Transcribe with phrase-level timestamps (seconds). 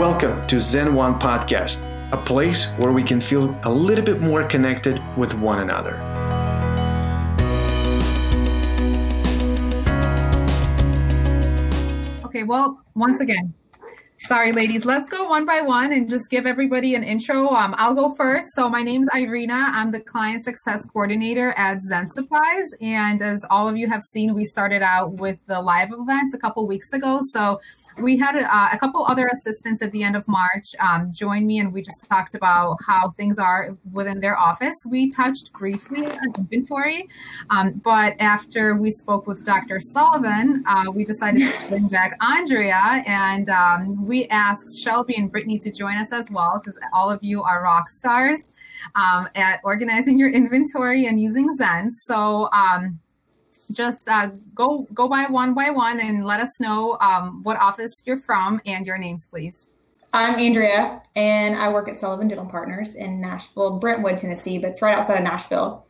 [0.00, 4.42] Welcome to Zen One Podcast, a place where we can feel a little bit more
[4.44, 5.96] connected with one another.
[12.24, 13.52] Okay, well, once again,
[14.20, 17.48] sorry, ladies, let's go one by one and just give everybody an intro.
[17.48, 18.48] Um, I'll go first.
[18.54, 19.70] So, my name's Iryna.
[19.72, 22.70] I'm the client success coordinator at Zen Supplies.
[22.80, 26.38] And as all of you have seen, we started out with the live events a
[26.38, 27.20] couple weeks ago.
[27.34, 27.60] So,
[28.00, 31.58] we had uh, a couple other assistants at the end of March um, join me,
[31.58, 34.76] and we just talked about how things are within their office.
[34.86, 37.08] We touched briefly on inventory,
[37.50, 39.80] um, but after we spoke with Dr.
[39.80, 45.58] Sullivan, uh, we decided to bring back Andrea, and um, we asked Shelby and Brittany
[45.60, 48.52] to join us as well, because all of you are rock stars
[48.94, 51.90] um, at organizing your inventory and using Zen.
[51.90, 52.98] So um,
[53.72, 58.02] just uh, go go by one by one and let us know um, what office
[58.06, 59.54] you're from and your names, please.
[60.12, 64.82] I'm Andrea, and I work at Sullivan Dental Partners in Nashville, Brentwood, Tennessee, but it's
[64.82, 65.86] right outside of Nashville.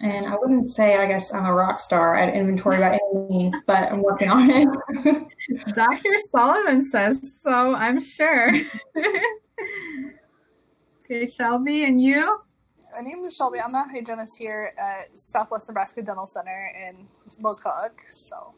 [0.00, 3.54] And I wouldn't say, I guess, I'm a rock star at inventory by any means,
[3.66, 4.68] but I'm working on it.
[5.74, 6.16] Dr.
[6.32, 8.50] Sullivan says so, I'm sure.
[11.04, 12.40] okay, Shelby, and you?
[12.92, 13.60] My name is Shelby.
[13.60, 17.06] I'm a hygienist here at Southwest Nebraska Dental Center in
[17.42, 17.90] McCook.
[18.06, 18.52] So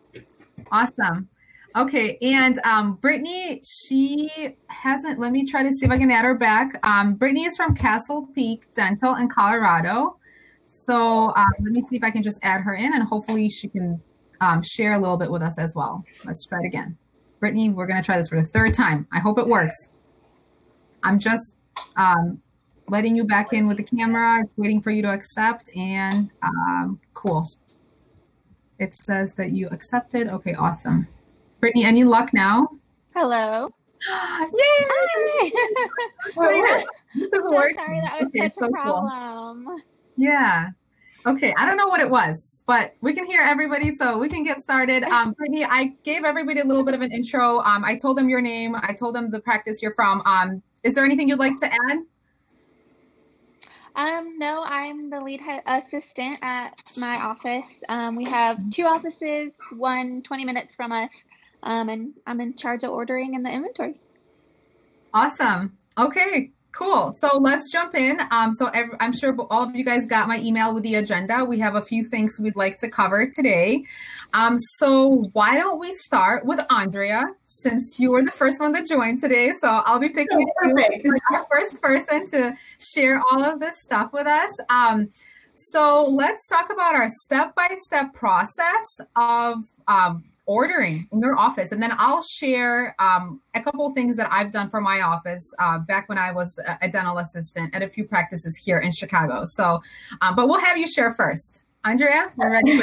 [0.70, 1.28] awesome.
[1.76, 5.18] Okay, and um, Brittany, she hasn't.
[5.18, 6.84] Let me try to see if I can add her back.
[6.86, 10.18] Um, Brittany is from Castle Peak Dental in Colorado.
[10.86, 13.68] So um, let me see if I can just add her in, and hopefully she
[13.68, 14.00] can
[14.40, 16.04] um, share a little bit with us as well.
[16.24, 16.96] Let's try it again.
[17.38, 19.06] Brittany, we're going to try this for the third time.
[19.12, 19.76] I hope it works.
[21.02, 21.54] I'm just
[21.96, 22.40] um,
[22.88, 27.00] letting you back in with the camera, It's waiting for you to accept, and um,
[27.14, 27.46] cool.
[28.78, 30.28] It says that you accepted.
[30.28, 31.06] Okay, awesome.
[31.60, 32.68] Brittany, any luck now?
[33.14, 33.68] Hello.
[34.08, 35.52] Yay!
[36.36, 36.84] Hi.
[37.14, 39.64] I'm so sorry that was okay, such so a problem.
[39.66, 39.78] Cool.
[40.16, 40.70] Yeah.
[41.24, 44.42] Okay, I don't know what it was, but we can hear everybody, so we can
[44.42, 45.04] get started.
[45.04, 47.60] Um, Brittany, I gave everybody a little bit of an intro.
[47.60, 48.74] Um, I told them your name.
[48.74, 50.20] I told them the practice you're from.
[50.26, 51.98] Um, is there anything you'd like to add?
[53.94, 57.84] Um, no, I'm the lead assistant at my office.
[57.88, 61.24] Um, we have two offices, one 20 minutes from us,
[61.62, 64.00] um, and I'm in charge of ordering and the inventory.
[65.12, 65.76] Awesome.
[65.98, 67.14] Okay, cool.
[67.18, 68.18] So let's jump in.
[68.30, 71.44] Um, so I'm sure all of you guys got my email with the agenda.
[71.44, 73.84] We have a few things we'd like to cover today.
[74.32, 78.82] Um, so why don't we start with Andrea, since you were the first one to
[78.82, 79.52] join today.
[79.60, 81.00] So I'll be picking oh, you
[81.30, 84.50] the first person to share all of this stuff with us.
[84.68, 85.10] Um,
[85.54, 91.94] so let's talk about our step-by-step process of um, ordering in your office, and then
[91.98, 96.18] I'll share um, a couple things that I've done for my office uh, back when
[96.18, 99.44] I was a dental assistant at a few practices here in Chicago.
[99.46, 99.80] So,
[100.20, 101.62] um, but we'll have you share first.
[101.84, 102.80] Andrea, ready.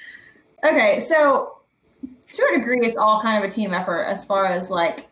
[0.64, 1.60] okay, so
[2.32, 5.09] to a degree, it's all kind of a team effort as far as like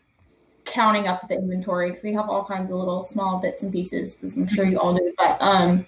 [0.68, 4.18] counting up the inventory because we have all kinds of little small bits and pieces,
[4.22, 5.12] as I'm sure you all do.
[5.16, 5.86] But um,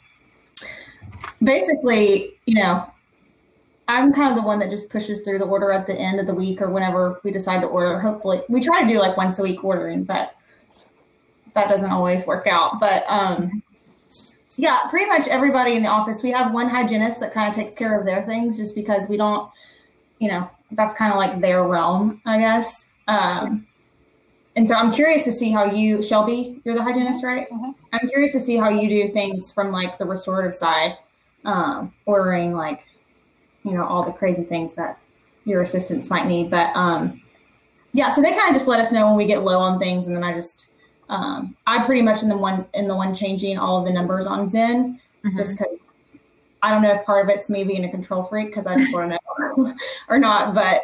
[1.42, 2.90] basically, you know,
[3.88, 6.26] I'm kind of the one that just pushes through the order at the end of
[6.26, 7.98] the week or whenever we decide to order.
[7.98, 10.34] Hopefully, we try to do like once a week ordering, but
[11.54, 12.78] that doesn't always work out.
[12.78, 13.62] But um,
[14.56, 16.22] yeah, pretty much everybody in the office.
[16.22, 19.16] We have one hygienist that kind of takes care of their things just because we
[19.16, 19.50] don't,
[20.18, 22.86] you know, that's kind of like their realm, I guess.
[23.08, 23.66] Um,
[24.56, 27.48] and so I'm curious to see how you, Shelby, you're the hygienist, right?
[27.50, 27.70] Mm-hmm.
[27.92, 30.96] I'm curious to see how you do things from like the restorative side,
[31.44, 32.84] um, ordering like,
[33.62, 34.98] you know, all the crazy things that
[35.44, 36.50] your assistants might need.
[36.50, 37.22] But um,
[37.92, 40.06] yeah, so they kind of just let us know when we get low on things,
[40.06, 40.68] and then I just,
[41.08, 44.26] um, I pretty much in the one in the one changing all of the numbers
[44.26, 45.36] on Zen, mm-hmm.
[45.36, 45.78] just because
[46.62, 48.92] I don't know if part of it's me being a control freak because I just
[48.92, 49.18] want to
[49.56, 49.74] know
[50.08, 50.82] or not, but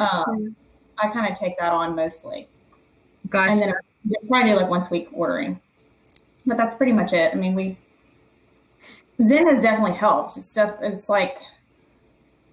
[0.00, 0.54] um,
[0.98, 2.48] I kind of take that on mostly.
[3.28, 3.52] Gotcha.
[3.52, 3.74] And then
[4.08, 5.60] just try to do like once a week ordering.
[6.46, 7.32] But that's pretty much it.
[7.32, 7.78] I mean, we
[9.22, 10.36] Zen has definitely helped.
[10.36, 10.76] It's stuff.
[10.82, 11.38] It's like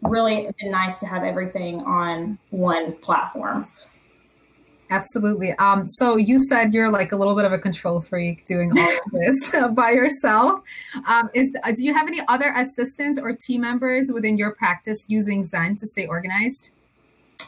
[0.03, 3.67] really been nice to have everything on one platform.
[4.89, 5.53] Absolutely.
[5.53, 8.89] Um, so you said you're like a little bit of a control freak doing all
[8.89, 10.61] of this by yourself.
[11.05, 15.05] Um, is uh, do you have any other assistants or team members within your practice
[15.07, 16.71] using Zen to stay organized?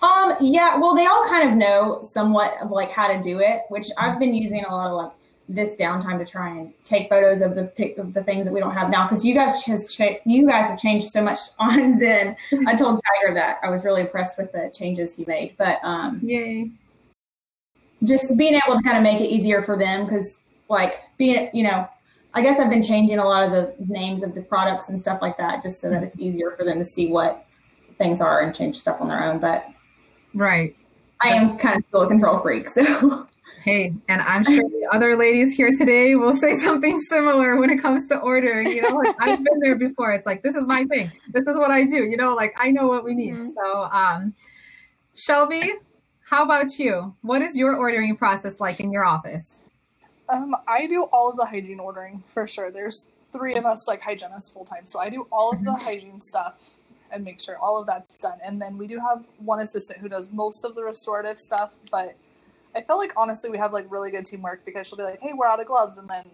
[0.03, 3.61] Um, yeah, well, they all kind of know somewhat of like how to do it,
[3.69, 5.11] which I've been using a lot of like
[5.47, 8.59] this downtime to try and take photos of the pic of the things that we
[8.59, 11.97] don't have now because you guys has cha- you guys have changed so much on
[11.99, 12.35] Zen.
[12.67, 16.19] I told Tiger that I was really impressed with the changes he made, but um,
[16.21, 16.69] yay.
[18.03, 20.39] just being able to kind of make it easier for them because
[20.69, 21.87] like being you know
[22.33, 25.21] i guess i've been changing a lot of the names of the products and stuff
[25.21, 27.45] like that just so that it's easier for them to see what
[27.97, 29.67] things are and change stuff on their own but
[30.33, 30.75] right
[31.21, 33.27] i am kind of still a control freak so
[33.63, 37.81] Hey, and I'm sure the other ladies here today will say something similar when it
[37.81, 38.67] comes to ordering.
[38.67, 40.11] You know, like I've been there before.
[40.11, 41.09] It's like this is my thing.
[41.31, 42.03] This is what I do.
[42.03, 43.35] You know, like I know what we need.
[43.35, 43.51] Mm-hmm.
[43.55, 44.33] So, um,
[45.15, 45.75] Shelby,
[46.25, 47.15] how about you?
[47.21, 49.59] What is your ordering process like in your office?
[50.27, 52.69] Um, I do all of the hygiene ordering for sure.
[52.69, 55.85] There's three of us like hygienists full time, so I do all of the mm-hmm.
[55.85, 56.73] hygiene stuff
[57.13, 58.39] and make sure all of that's done.
[58.45, 62.15] And then we do have one assistant who does most of the restorative stuff, but
[62.75, 65.33] I feel like honestly we have like really good teamwork because she'll be like, "Hey,
[65.33, 66.25] we're out of gloves," and then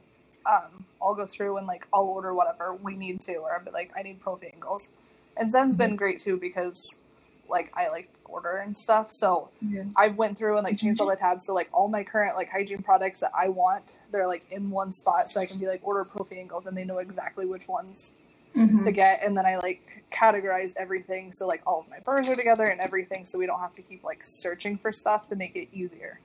[0.46, 3.72] um, I'll go through and like I'll order whatever we need to, or I'll be
[3.72, 4.92] like, "I need prophy angles."
[5.38, 5.96] And Zen's been mm-hmm.
[5.98, 7.04] great too because
[7.50, 9.12] like I like order and stuff.
[9.12, 9.84] So yeah.
[9.96, 12.50] I went through and like changed all the tabs so like all my current like
[12.50, 15.82] hygiene products that I want, they're like in one spot so I can be like
[15.84, 18.16] order prophy angles and they know exactly which ones
[18.56, 18.78] mm-hmm.
[18.80, 19.24] to get.
[19.24, 22.82] And then I like categorized everything so like all of my burrs are together and
[22.82, 26.20] everything so we don't have to keep like searching for stuff to make it easier.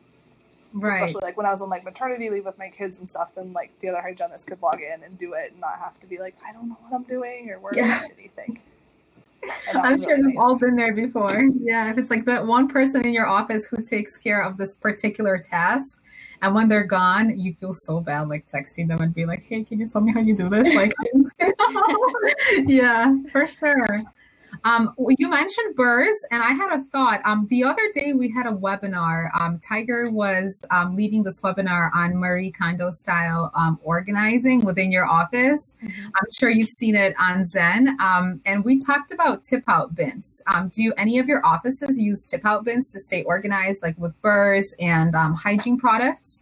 [0.73, 0.95] Right.
[0.95, 3.53] Especially like when I was on like maternity leave with my kids and stuff, then
[3.53, 6.19] like the other hygienist could log in and do it and not have to be
[6.19, 8.03] like, I don't know what I'm doing or where yeah.
[8.19, 8.61] anything.
[9.75, 10.43] I'm sure really we've nice.
[10.43, 11.49] all been there before.
[11.61, 14.75] Yeah, if it's like that one person in your office who takes care of this
[14.75, 15.99] particular task,
[16.45, 19.65] and when they're gone, you feel so bad, like texting them and be like, "Hey,
[19.65, 20.93] can you tell me how you do this?" Like,
[22.67, 24.03] yeah, for sure.
[24.65, 27.21] Um, you mentioned burrs, and I had a thought.
[27.27, 29.29] Um, the other day we had a webinar.
[29.39, 35.07] Um, Tiger was um, leading this webinar on Marie Kondo style um, organizing within your
[35.07, 35.75] office.
[35.83, 36.07] Mm-hmm.
[36.07, 38.01] I'm sure you've seen it on Zen.
[38.01, 40.43] Um, and we talked about tip out bins.
[40.73, 44.75] do any of your offices use tip out bins to stay organized, like with burrs
[44.81, 46.41] and hygiene products?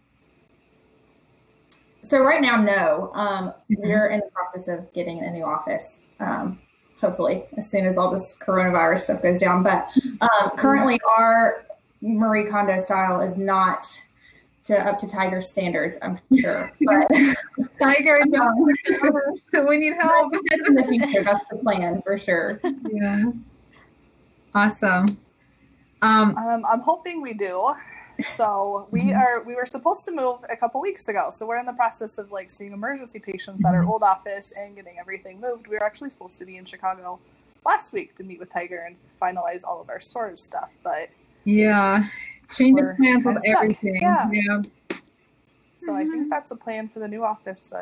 [2.03, 3.11] So right now, no.
[3.15, 3.75] Mm-hmm.
[3.79, 5.99] We're in the process of getting a new office.
[6.21, 6.59] Um,
[7.03, 9.61] hopefully as soon as all this coronavirus stuff goes down.
[9.61, 9.89] But
[10.21, 11.65] um, currently, our
[12.01, 13.85] Marie Kondo style is not
[14.63, 15.97] to up to Tiger standards.
[16.01, 17.07] I'm sure, but
[17.79, 18.65] Tiger, um,
[19.67, 20.33] we need help
[20.67, 21.23] in the future.
[21.23, 22.59] That's the plan for sure.
[22.89, 23.31] Yeah,
[24.55, 25.17] awesome.
[26.01, 27.73] Um, um, I'm hoping we do.
[28.19, 29.17] So we mm-hmm.
[29.17, 31.29] are we were supposed to move a couple weeks ago.
[31.31, 33.89] So we're in the process of like seeing emergency patients at our mm-hmm.
[33.89, 35.67] old office and getting everything moved.
[35.67, 37.19] We were actually supposed to be in Chicago
[37.65, 41.09] last week to meet with Tiger and finalize all of our storage stuff, but
[41.45, 42.07] yeah,
[42.55, 44.01] change of plans with everything.
[44.01, 44.29] Yeah.
[44.31, 44.61] yeah.
[45.81, 45.95] So mm-hmm.
[45.95, 46.29] I think mm-hmm.
[46.29, 47.73] that's a plan for the new office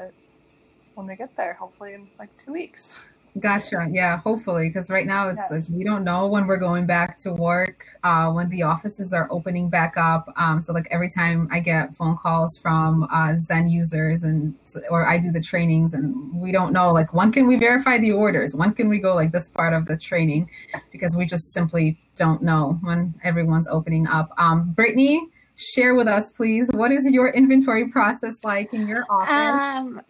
[0.95, 3.03] when we get there, hopefully in like two weeks.
[3.39, 3.87] Gotcha.
[3.89, 5.69] Yeah, hopefully, because right now it's yes.
[5.69, 9.27] like we don't know when we're going back to work, uh, when the offices are
[9.31, 10.31] opening back up.
[10.35, 14.53] Um, so like every time I get phone calls from uh, Zen users and
[14.89, 18.11] or I do the trainings, and we don't know like when can we verify the
[18.11, 20.49] orders, when can we go like this part of the training,
[20.91, 24.29] because we just simply don't know when everyone's opening up.
[24.37, 25.25] Um, Brittany,
[25.55, 26.67] share with us, please.
[26.71, 29.79] What is your inventory process like in your office?
[29.79, 30.01] Um,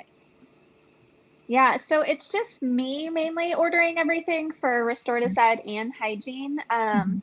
[1.52, 6.60] yeah, so it's just me mainly ordering everything for restorative side and hygiene.
[6.70, 7.18] Um, mm-hmm.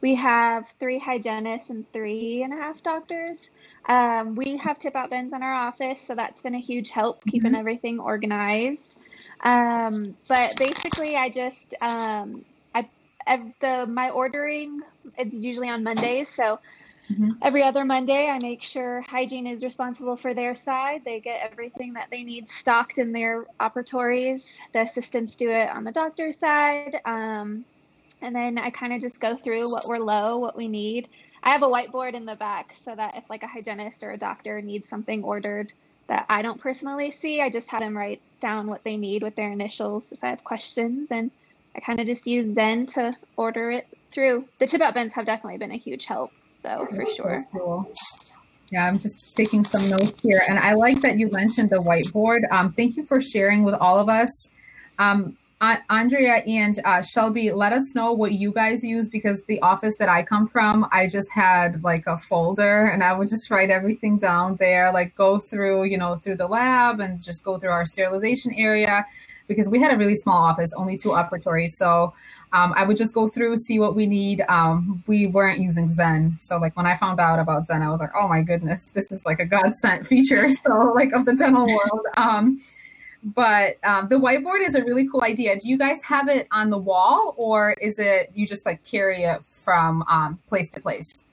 [0.00, 3.50] we have three hygienists and three and a half doctors.
[3.86, 7.22] Um, we have tip out bins in our office, so that's been a huge help
[7.26, 7.60] keeping mm-hmm.
[7.60, 8.98] everything organized.
[9.42, 12.88] Um, but basically, I just um, I,
[13.26, 14.80] I the my ordering
[15.18, 16.60] it's usually on Mondays, so
[17.10, 17.30] Mm-hmm.
[17.42, 21.02] Every other Monday, I make sure hygiene is responsible for their side.
[21.04, 24.56] They get everything that they need stocked in their operatories.
[24.72, 27.00] The assistants do it on the doctor's side.
[27.04, 27.64] Um,
[28.22, 31.08] and then I kind of just go through what we're low, what we need.
[31.42, 34.18] I have a whiteboard in the back so that if like a hygienist or a
[34.18, 35.72] doctor needs something ordered
[36.08, 39.36] that I don't personally see, I just have them write down what they need with
[39.36, 41.10] their initials if I have questions.
[41.12, 41.30] And
[41.76, 44.46] I kind of just use Zen to order it through.
[44.58, 46.32] The tip out bins have definitely been a huge help
[46.66, 47.46] though, for sure.
[47.52, 47.90] Cool.
[48.70, 50.42] Yeah, I'm just taking some notes here.
[50.48, 52.40] And I like that you mentioned the whiteboard.
[52.50, 54.30] Um, thank you for sharing with all of us.
[54.98, 55.36] Um,
[55.88, 60.08] Andrea and uh, Shelby, let us know what you guys use because the office that
[60.08, 64.18] I come from, I just had like a folder and I would just write everything
[64.18, 67.86] down there, like go through, you know, through the lab and just go through our
[67.86, 69.06] sterilization area
[69.48, 71.70] because we had a really small office, only two operatories.
[71.70, 72.12] So
[72.56, 74.42] um, I would just go through, see what we need.
[74.48, 76.38] Um, we weren't using Zen.
[76.40, 79.12] So like when I found out about Zen, I was like, oh my goodness, this
[79.12, 80.50] is like a God sent feature.
[80.64, 82.06] So like of the dental world.
[82.16, 82.62] Um,
[83.22, 85.58] but um, the whiteboard is a really cool idea.
[85.58, 89.24] Do you guys have it on the wall or is it you just like carry
[89.24, 91.24] it from um, place to place?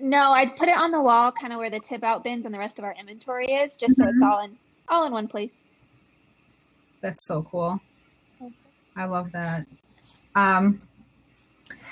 [0.00, 2.54] No, I'd put it on the wall, kind of where the tip out bins and
[2.54, 4.56] the rest of our inventory is, just so it's all in
[4.88, 5.50] all in one place.
[7.02, 7.80] That's so cool.
[8.98, 9.64] I love that.
[10.34, 10.82] Um,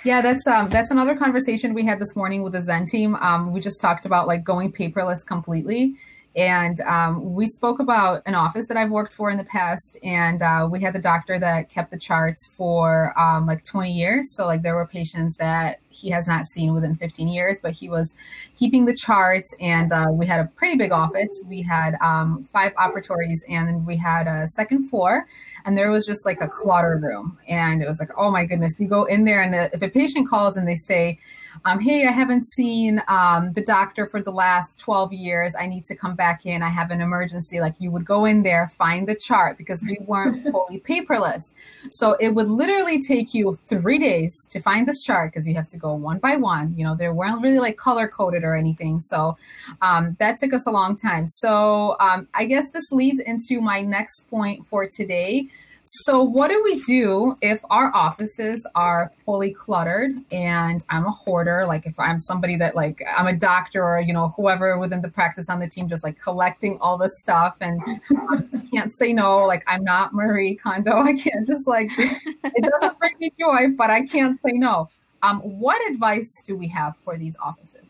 [0.05, 3.15] yeah, that's um, that's another conversation we had this morning with the Zen team.
[3.17, 5.95] Um, we just talked about like going paperless completely,
[6.37, 10.43] and um, we spoke about an office that I've worked for in the past, and
[10.43, 14.35] uh, we had the doctor that kept the charts for um, like 20 years.
[14.35, 17.89] So like there were patients that he has not seen within 15 years, but he
[17.89, 18.13] was
[18.59, 19.55] keeping the charts.
[19.61, 21.41] And uh, we had a pretty big office.
[21.47, 25.27] We had um, five operatories, and we had a second floor,
[25.65, 27.39] and there was just like a clutter room.
[27.49, 30.29] And it was like, oh my goodness, you go in there, and if a patient
[30.29, 31.19] calls and they say,
[31.67, 35.55] um, hey, I haven't seen um, the doctor for the last 12 years.
[35.59, 36.63] I need to come back in.
[36.63, 37.59] I have an emergency.
[37.59, 41.53] Like you would go in there, find the chart because we weren't fully paperless.
[41.91, 45.69] So it would literally take you three days to find this chart because you have
[45.71, 46.73] to go one by one.
[46.77, 49.01] You know, they weren't really like color coded or anything.
[49.01, 49.37] So
[49.83, 51.27] um, that took us a long time.
[51.29, 55.49] So um, I guess this leads into my next point for today.
[55.89, 61.65] So, what do we do if our offices are fully cluttered and I'm a hoarder?
[61.65, 65.09] Like, if I'm somebody that, like, I'm a doctor or, you know, whoever within the
[65.09, 67.81] practice on the team just like collecting all this stuff and
[68.73, 69.47] can't say no.
[69.47, 71.03] Like, I'm not Marie Kondo.
[71.03, 74.89] I can't just like, it doesn't bring me joy, but I can't say no.
[75.23, 77.87] Um, what advice do we have for these offices?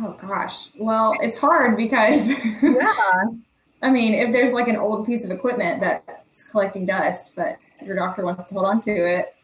[0.00, 0.70] Oh gosh.
[0.78, 2.30] Well, it's hard because
[2.62, 3.24] yeah.
[3.84, 7.94] I mean, if there's like an old piece of equipment that's collecting dust, but your
[7.94, 9.34] doctor wants to hold on to it,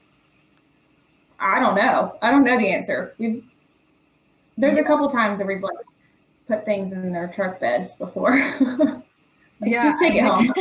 [1.38, 2.16] I don't know.
[2.22, 3.14] I don't know the answer.
[3.18, 3.44] We've
[4.56, 5.76] there's a couple times that we've like
[6.48, 8.32] put things in their truck beds before.
[8.60, 9.02] like,
[9.60, 10.52] yeah, just take it home.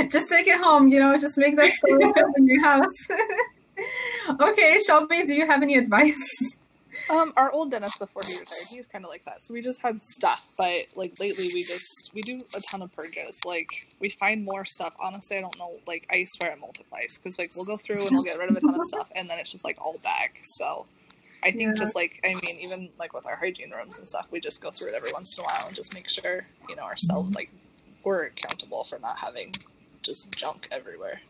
[0.10, 0.88] just take it home.
[0.88, 2.94] You know, just make that story in your house.
[4.40, 6.16] okay, Shelby, do you have any advice?
[7.10, 9.44] Um, our old dentist before he retired, he was kind of like that.
[9.44, 12.92] So we just had stuff, but like lately we just we do a ton of
[12.92, 13.40] purges.
[13.46, 14.94] Like we find more stuff.
[15.02, 15.78] Honestly, I don't know.
[15.86, 18.56] Like I swear it multiplies because like we'll go through and we'll get rid of
[18.56, 20.40] a ton of stuff, and then it's just like all back.
[20.44, 20.86] So
[21.42, 21.74] I think yeah.
[21.74, 24.70] just like I mean, even like with our hygiene rooms and stuff, we just go
[24.70, 27.50] through it every once in a while and just make sure you know ourselves like
[28.04, 29.54] we're accountable for not having
[30.02, 31.20] just junk everywhere.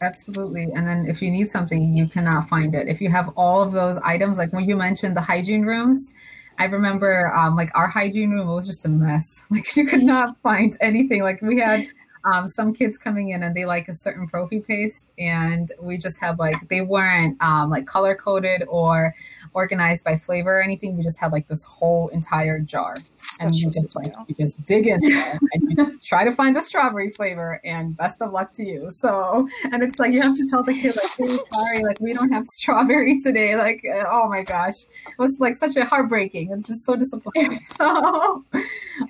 [0.00, 0.68] Absolutely.
[0.74, 2.88] And then if you need something, you cannot find it.
[2.88, 6.10] If you have all of those items, like when you mentioned the hygiene rooms,
[6.58, 9.42] I remember um, like our hygiene room was just a mess.
[9.50, 11.22] Like you could not find anything.
[11.22, 11.86] Like we had
[12.24, 16.18] um, some kids coming in and they like a certain prophy paste, and we just
[16.20, 19.14] have like they weren't um, like color coded or
[19.54, 20.96] organized by flavor or anything.
[20.96, 22.94] We just had like this whole entire jar,
[23.40, 26.54] and That's you just like you just dig in there and you try to find
[26.54, 28.90] the strawberry flavor, and best of luck to you.
[28.92, 32.12] So, and it's like you have to tell the kid like, hey, sorry, like we
[32.12, 33.56] don't have strawberry today.
[33.56, 36.50] Like, uh, oh my gosh, it was like such a heartbreaking.
[36.50, 37.60] It's just so disappointing.
[37.76, 38.44] So,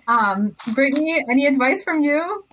[0.08, 2.44] um, Brittany, any advice from you?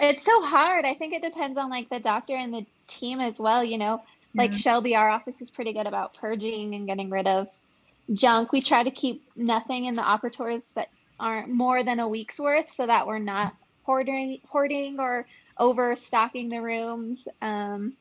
[0.00, 0.84] It's so hard.
[0.84, 3.62] I think it depends on like the doctor and the team as well.
[3.62, 4.02] You know,
[4.34, 4.54] like.
[4.54, 7.48] Shelby, our office is pretty good about purging and getting rid of
[8.12, 8.52] junk.
[8.52, 10.88] We try to keep nothing in the operatories that
[11.20, 15.26] aren't more than a week's worth, so that we're not hoarding, hoarding or
[15.58, 17.20] overstocking the rooms.
[17.40, 17.94] Um,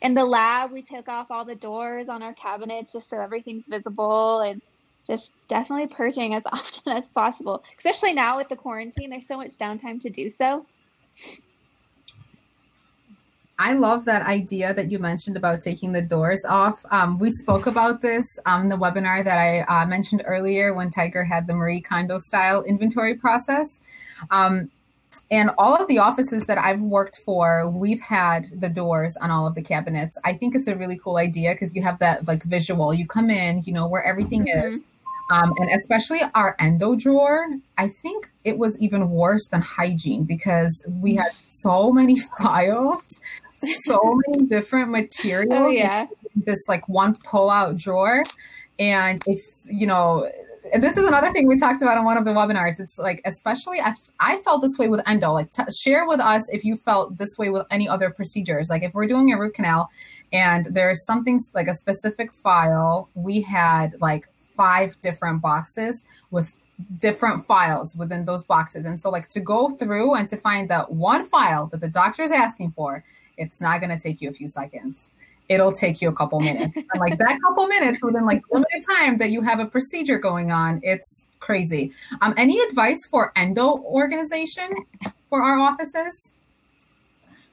[0.00, 3.64] in the lab, we took off all the doors on our cabinets just so everything's
[3.66, 4.62] visible and
[5.06, 7.64] just definitely purging as often as possible.
[7.78, 10.64] Especially now with the quarantine, there's so much downtime to do so.
[13.60, 16.80] I love that idea that you mentioned about taking the doors off.
[16.92, 20.90] Um, we spoke about this on um, the webinar that I uh, mentioned earlier when
[20.90, 23.80] Tiger had the Marie Kondo style inventory process.
[24.30, 24.70] Um,
[25.32, 29.46] and all of the offices that I've worked for, we've had the doors on all
[29.46, 30.16] of the cabinets.
[30.24, 32.94] I think it's a really cool idea because you have that like visual.
[32.94, 34.76] You come in, you know where everything mm-hmm.
[34.76, 34.80] is.
[35.30, 37.46] Um, and especially our endo drawer,
[37.76, 43.20] I think it was even worse than hygiene because we had so many files
[43.60, 45.52] so many different materials.
[45.54, 46.06] Oh, yeah.
[46.34, 48.22] This like one pull out drawer.
[48.78, 50.30] And if, you know,
[50.72, 52.78] and this is another thing we talked about on one of the webinars.
[52.78, 55.32] It's like, especially, I, I felt this way with endo.
[55.32, 58.68] Like, t- share with us if you felt this way with any other procedures.
[58.68, 59.88] Like, if we're doing a root canal
[60.32, 66.52] and there's something like a specific file, we had like five different boxes with
[66.98, 68.84] different files within those boxes.
[68.84, 72.22] And so, like, to go through and to find that one file that the doctor
[72.22, 73.04] is asking for
[73.38, 75.10] it's not going to take you a few seconds.
[75.48, 76.74] It'll take you a couple minutes.
[76.76, 80.50] and like that couple minutes within like limited time that you have a procedure going
[80.52, 81.92] on, it's crazy.
[82.20, 84.68] Um, any advice for endo organization
[85.30, 86.32] for our offices?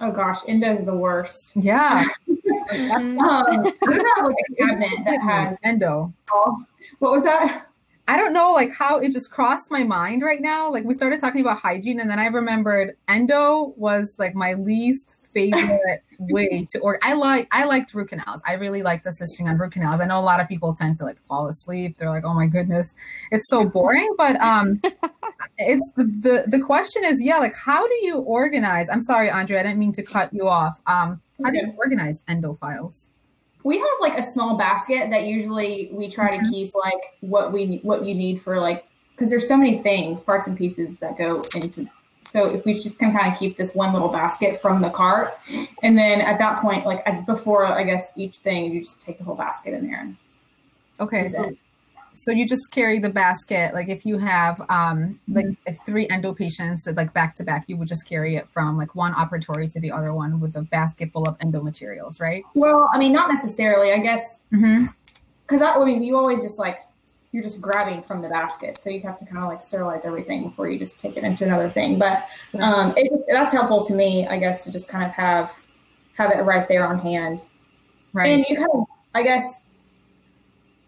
[0.02, 1.56] Oh gosh, endo is the worst.
[1.56, 2.06] Yeah.
[2.72, 3.20] Mhm.
[3.20, 6.12] Um, we have like a cabinet that has endo.
[6.34, 6.66] all.
[6.98, 7.68] What was that?
[8.08, 10.72] I don't know like how it just crossed my mind right now.
[10.72, 15.10] Like we started talking about hygiene and then I remembered endo was like my least
[15.36, 18.42] favorite way to or I like I liked root canals.
[18.48, 20.02] I really liked assisting on root canals.
[20.02, 21.98] I know a lot of people tend to like fall asleep.
[22.00, 22.96] They're like, "Oh my goodness,
[23.32, 24.82] it's so boring." But um
[25.60, 28.90] it's the, the the question is, yeah, like how do you organize?
[28.90, 30.80] I'm sorry, Andre, I didn't mean to cut you off.
[30.88, 33.08] Um how do you organize endo files?
[33.64, 37.80] We have like a small basket that usually we try to keep like what we
[37.84, 41.44] what you need for like because there's so many things, parts and pieces that go
[41.56, 41.88] into.
[42.36, 45.38] So if we just can kind of keep this one little basket from the cart,
[45.82, 49.24] and then at that point, like before I guess each thing, you just take the
[49.24, 50.02] whole basket in there.
[50.02, 50.18] And
[51.00, 51.56] Okay, so.
[52.18, 53.74] So you just carry the basket.
[53.74, 57.76] Like if you have um like if three endo patients like back to back, you
[57.76, 61.12] would just carry it from like one operatory to the other one with a basket
[61.12, 62.44] full of endo materials, right?
[62.54, 63.92] Well, I mean, not necessarily.
[63.92, 64.86] I guess Mm-hmm.
[65.46, 66.80] because I, I mean, you always just like
[67.36, 70.44] you're just grabbing from the basket, so you have to kind of like sterilize everything
[70.44, 72.00] before you just take it into another thing.
[72.00, 72.30] But
[72.62, 75.52] um, it, that's helpful to me, I guess, to just kind of have
[76.14, 77.44] have it right there on hand.
[78.14, 78.32] Right.
[78.32, 79.64] And you kind of, I guess,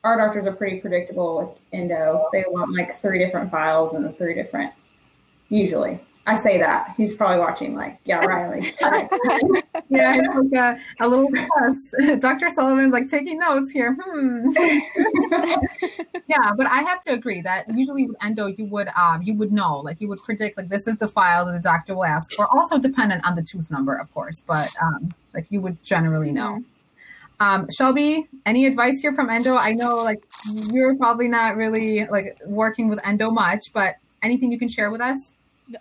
[0.06, 2.30] our doctors are pretty predictable with endo.
[2.32, 4.72] They want like three different files and three different.
[5.50, 7.74] Usually, I say that he's probably watching.
[7.74, 8.60] Like, yeah, Riley.
[9.90, 11.96] yeah, I know, like a, a little test.
[12.20, 12.50] Dr.
[12.50, 13.98] Sullivan's like taking notes here.
[14.00, 14.52] Hmm.
[16.28, 19.54] yeah, but I have to agree that usually with endo, you would um you would
[19.54, 22.38] know, like you would predict like this is the file that the doctor will ask,
[22.38, 24.44] or also dependent on the tooth number, of course.
[24.46, 26.62] But um like you would generally know.
[27.40, 29.56] Um, Shelby, any advice here from endo?
[29.56, 30.20] I know like
[30.72, 35.00] you're probably not really like working with endo much, but anything you can share with
[35.00, 35.32] us?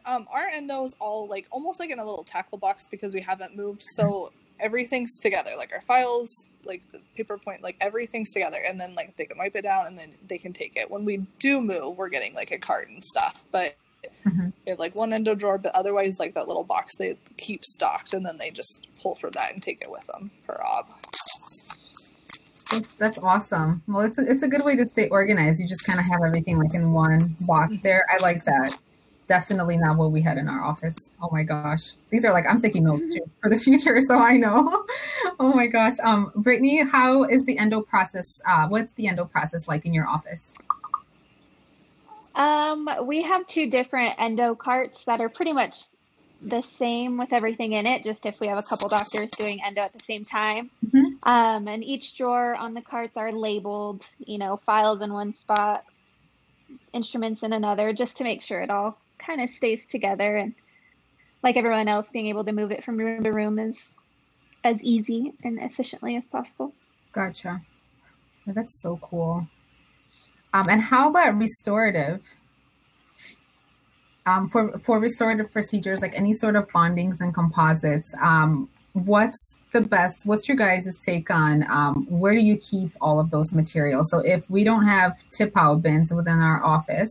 [0.04, 3.20] Um, our endo is all like almost like in a little tackle box because we
[3.20, 5.50] haven't moved, so everything's together.
[5.56, 9.38] Like our files, like the paper point, like everything's together, and then like they can
[9.38, 10.90] wipe it down and then they can take it.
[10.90, 13.76] When we do move, we're getting like a cart and stuff, but
[14.24, 14.52] Mhm.
[14.64, 18.12] we have like one endo drawer, but otherwise like that little box they keep stocked,
[18.12, 20.86] and then they just pull from that and take it with them per ob.
[22.70, 23.82] That's, that's awesome.
[23.86, 25.60] Well, it's a, it's a good way to stay organized.
[25.60, 28.04] You just kind of have everything like in one box there.
[28.10, 28.76] I like that.
[29.28, 31.10] Definitely not what we had in our office.
[31.20, 34.36] Oh my gosh, these are like I'm taking notes too for the future, so I
[34.36, 34.84] know.
[35.40, 38.40] oh my gosh, um, Brittany, how is the endo process?
[38.46, 40.42] Uh, what's the endo process like in your office?
[42.36, 45.78] Um, we have two different endo carts that are pretty much
[46.42, 49.80] the same with everything in it, just if we have a couple doctors doing endo
[49.80, 50.70] at the same time.
[50.86, 51.16] Mhm.
[51.24, 55.84] Um, and each drawer on the carts are labeled, you know, files in one spot,
[56.92, 60.36] instruments in another, just to make sure it all kind of stays together.
[60.36, 60.54] And
[61.42, 63.94] like everyone else, being able to move it from room to room is
[64.64, 66.72] as easy and efficiently as possible.
[67.12, 67.62] Gotcha.
[68.46, 69.46] That's so cool.
[70.52, 72.22] Um, and how about restorative?
[74.24, 78.68] Um, for for restorative procedures, like any sort of bondings and composites, um,
[79.04, 80.24] what's the best?
[80.24, 84.10] What's your guys' take on um, where do you keep all of those materials?
[84.10, 87.10] So if we don't have tip out bins within our office,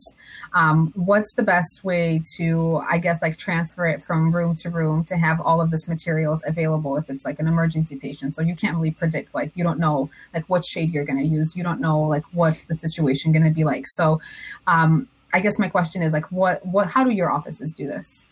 [0.54, 5.04] um, what's the best way to, I guess, like transfer it from room to room
[5.06, 8.36] to have all of this materials available if it's like an emergency patient?
[8.36, 11.28] So you can't really predict, like you don't know like what shade you're going to
[11.28, 11.56] use.
[11.56, 13.86] You don't know like what the situation going to be like.
[13.90, 14.20] So
[14.66, 18.25] um, I guess my question is like, what, what, how do your offices do this?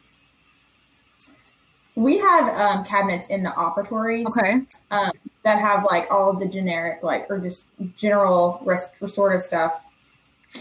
[1.95, 4.61] We have um, cabinets in the operatories Okay.
[4.89, 9.83] that have like all of the generic, like, or just general rest- restorative stuff,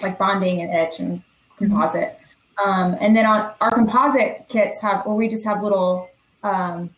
[0.02, 1.22] like bonding and etch and
[1.56, 2.18] composite.
[2.62, 6.10] Um, and then on our composite kits have, or we just have little,
[6.42, 6.90] um,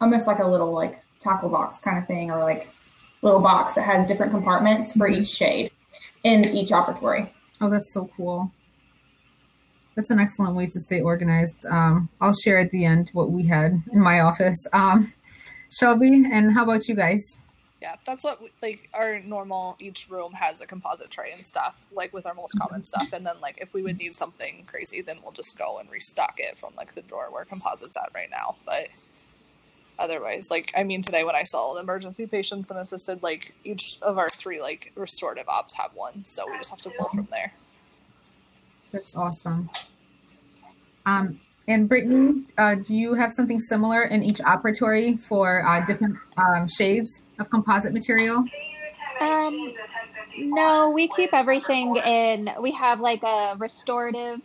[0.00, 2.68] almost like a little like tackle box kind of thing, or like
[3.22, 5.70] little box that has different compartments for each shade
[6.24, 7.30] in each operatory.
[7.60, 8.50] Oh, that's so cool.
[9.96, 11.64] That's an excellent way to stay organized.
[11.66, 14.66] Um, I'll share at the end what we had in my office.
[14.72, 15.12] Um,
[15.78, 17.22] Shelby, and how about you guys?
[17.84, 19.76] Yeah, that's what like our normal.
[19.78, 23.12] Each room has a composite tray and stuff, like with our most common stuff.
[23.12, 26.36] And then like if we would need something crazy, then we'll just go and restock
[26.38, 28.56] it from like the drawer where composites at right now.
[28.64, 28.88] But
[29.98, 33.98] otherwise, like I mean, today when I saw the emergency patients and assisted, like each
[34.00, 37.28] of our three like restorative ops have one, so we just have to pull from
[37.30, 37.52] there.
[38.94, 39.68] That's awesome.
[41.04, 46.16] Um, and Brittany, uh, do you have something similar in each operatory for uh, different
[46.36, 48.44] um, shades of composite material?
[49.20, 49.74] Um,
[50.38, 52.50] no, we keep everything in.
[52.60, 54.40] We have like a restorative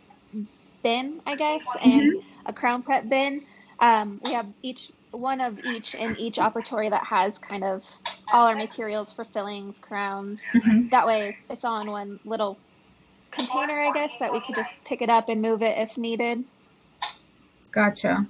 [0.82, 2.12] bin, I guess, and
[2.46, 3.44] a crown prep bin.
[3.78, 7.84] Um, we have each one of each in each operatory that has kind of
[8.32, 10.40] all our materials for fillings, crowns.
[10.54, 10.90] Mhm.
[10.90, 12.58] That way, it's all in one little
[13.30, 16.44] container, I guess, that we could just pick it up and move it if needed.
[17.70, 18.26] Gotcha.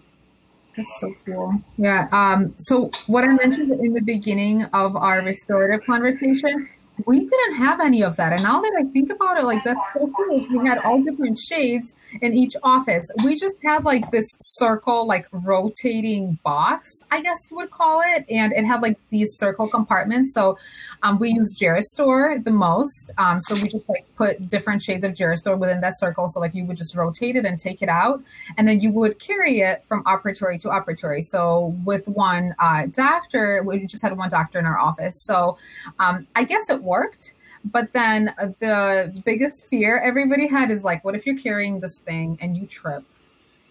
[0.77, 1.61] That's so cool.
[1.77, 2.09] Yeah.
[2.13, 6.69] Um, so what I mentioned in the beginning of our restorative conversation,
[7.07, 8.33] we didn't have any of that.
[8.33, 10.47] And now that I think about it, like that's so cool.
[10.51, 13.09] We had all different shades in each office.
[13.25, 18.25] We just had like this circle, like rotating box, I guess you would call it.
[18.29, 20.35] And it had like these circle compartments.
[20.35, 20.59] So
[21.03, 23.11] um, we use Geristore the most.
[23.19, 26.29] Um, so we just like put different shades of Geristore within that circle.
[26.29, 28.23] So like you would just rotate it and take it out.
[28.59, 31.23] And then you would carry it from operatory to operatory.
[31.25, 35.23] So with one uh, doctor, we just had one doctor in our office.
[35.25, 35.59] So
[35.99, 37.35] um, I guess it worked.
[37.65, 42.39] But then the biggest fear everybody had is like, what if you're carrying this thing
[42.41, 43.05] and you trip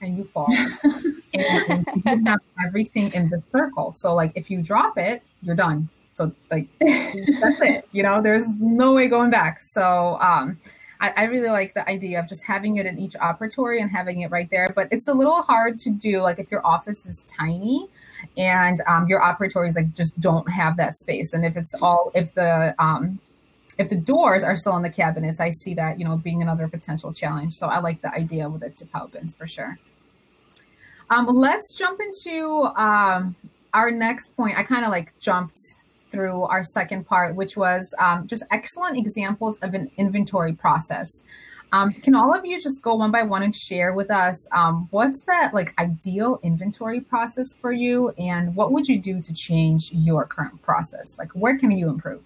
[0.01, 0.47] and you fall
[1.34, 3.93] and you have everything in the circle?
[3.97, 5.89] So like if you drop it, you're done.
[6.13, 7.88] So like that's it.
[7.91, 9.63] You know, there's no way going back.
[9.63, 10.60] So um,
[10.99, 14.21] I, I really like the idea of just having it in each operatory and having
[14.21, 14.67] it right there.
[14.75, 17.89] But it's a little hard to do, like if your office is tiny
[18.38, 21.34] and um, your operatories like just don't have that space.
[21.34, 23.19] And if it's all if the um,
[23.77, 26.67] if the doors are still in the cabinets, I see that you know being another
[26.67, 27.53] potential challenge.
[27.53, 29.77] So I like the idea with the tip out bins for sure.
[31.10, 33.36] Um, let's jump into um,
[33.73, 34.58] our next point.
[34.58, 35.60] I kind of like jumped
[36.12, 41.21] through our second part, which was um, just excellent examples of an inventory process.
[41.71, 44.88] Um, can all of you just go one by one and share with us um,
[44.91, 49.91] what's that like ideal inventory process for you, and what would you do to change
[49.93, 51.17] your current process?
[51.17, 52.21] Like, where can you improve?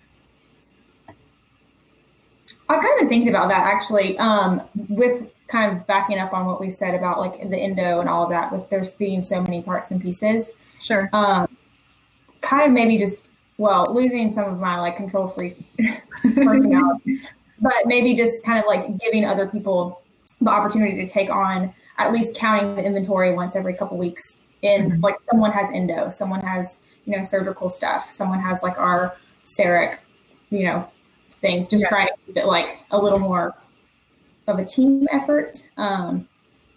[2.69, 6.45] I've kind of been thinking about that actually, um, with kind of backing up on
[6.45, 9.41] what we said about like the endo and all of that, with there's being so
[9.41, 10.51] many parts and pieces.
[10.81, 11.09] Sure.
[11.11, 11.47] Um,
[12.41, 13.17] kind of maybe just
[13.57, 15.57] well losing some of my like control freak
[16.21, 17.21] personality,
[17.63, 20.01] but maybe just kind of like giving other people
[20.41, 24.35] the opportunity to take on at least counting the inventory once every couple weeks.
[24.61, 25.03] In Mhm.
[25.03, 29.97] like someone has endo, someone has you know surgical stuff, someone has like our CEREC
[30.49, 30.85] you know,
[31.41, 31.67] things.
[31.67, 31.89] Just Yeah.
[31.89, 33.55] trying to keep it like a little more
[34.47, 35.63] of a team effort.
[35.77, 36.27] Um,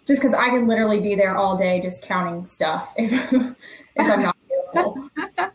[0.07, 3.55] just because I can literally be there all day just counting stuff if if
[3.97, 4.35] I'm not
[4.73, 5.09] available.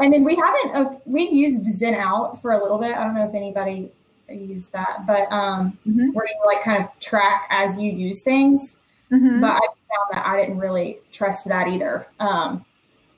[0.00, 2.96] And then we haven't uh, we used Zen Out for a little bit.
[2.96, 3.92] I don't know if anybody
[4.32, 6.14] used that, but um, Mhm.
[6.14, 8.76] where you like kind of track as you use things.
[9.12, 9.40] Mhm.
[9.40, 12.06] But I found that I didn't really trust that either.
[12.20, 12.64] Um,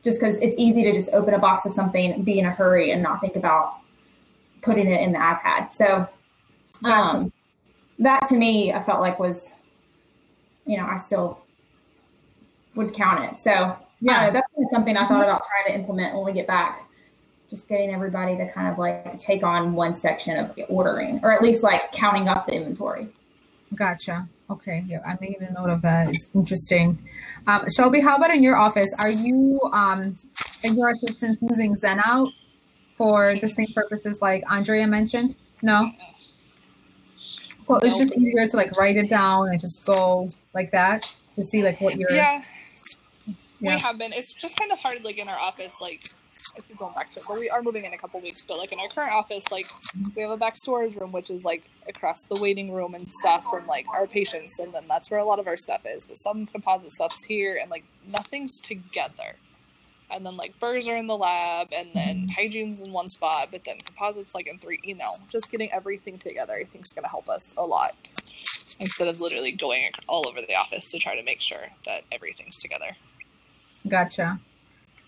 [0.03, 2.91] just because it's easy to just open a box of something, be in a hurry,
[2.93, 3.75] and not think about
[4.63, 5.73] putting it in the iPad.
[5.73, 6.09] So
[6.83, 7.17] Gotcha.
[7.19, 7.33] um,
[7.99, 9.55] that to me, I felt like was,
[10.67, 11.41] you know, I still
[12.75, 13.41] would count it.
[13.41, 13.77] So yeah,
[14.27, 14.31] yeah.
[14.31, 16.86] that's something I thought about trying to implement when we get back.
[17.49, 21.43] Just getting everybody to kind of like take on one section of ordering, or at
[21.43, 23.09] least like counting up the inventory.
[23.75, 24.29] Gotcha.
[24.51, 24.85] Okay.
[24.87, 26.09] Yeah, I made a note of that.
[26.09, 26.99] It's interesting.
[27.47, 28.89] Um, Shelby, how about in your office?
[28.99, 30.15] Are you um,
[30.65, 32.29] and your assistants using Zen out
[32.97, 35.37] for the same purposes like Andrea mentioned?
[35.63, 35.89] No.
[37.67, 41.03] So it's just easier to like write it down and just go like that
[41.35, 42.11] to see like what you're.
[42.13, 42.43] Yeah,
[43.59, 43.75] Yeah.
[43.77, 44.13] we have been.
[44.13, 46.09] It's just kind of hard, like in our office, like
[46.57, 48.45] I keep going back to it, but we are moving in a couple weeks.
[48.45, 49.67] But like in our current office, like
[50.15, 53.45] we have a back storage room, which is like across the waiting room and stuff
[53.45, 56.07] from like our patients, and then that's where a lot of our stuff is.
[56.07, 59.37] But some composite stuff's here, and like nothing's together.
[60.11, 63.65] And then like burrs are in the lab, and then hygiene's in one spot, but
[63.65, 64.81] then composites like in three.
[64.83, 67.93] You know, just getting everything together, I think is going to help us a lot.
[68.79, 72.59] Instead of literally going all over the office to try to make sure that everything's
[72.59, 72.97] together.
[73.89, 74.41] Gotcha.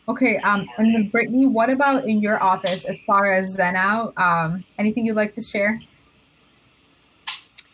[0.08, 0.38] Okay.
[0.38, 4.14] Um, and then Brittany, what about in your office as far as Zen out?
[4.16, 5.80] Um, anything you'd like to share?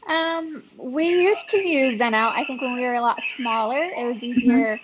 [0.09, 2.35] Um, we used to use Zen out.
[2.37, 4.79] I think when we were a lot smaller, it was easier.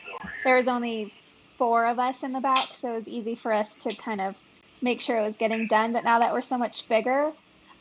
[0.44, 1.12] There was only
[1.58, 4.34] four of us in the back, so it was easy for us to kind of
[4.80, 5.92] make sure it was getting done.
[5.92, 7.32] But now that we're so much bigger,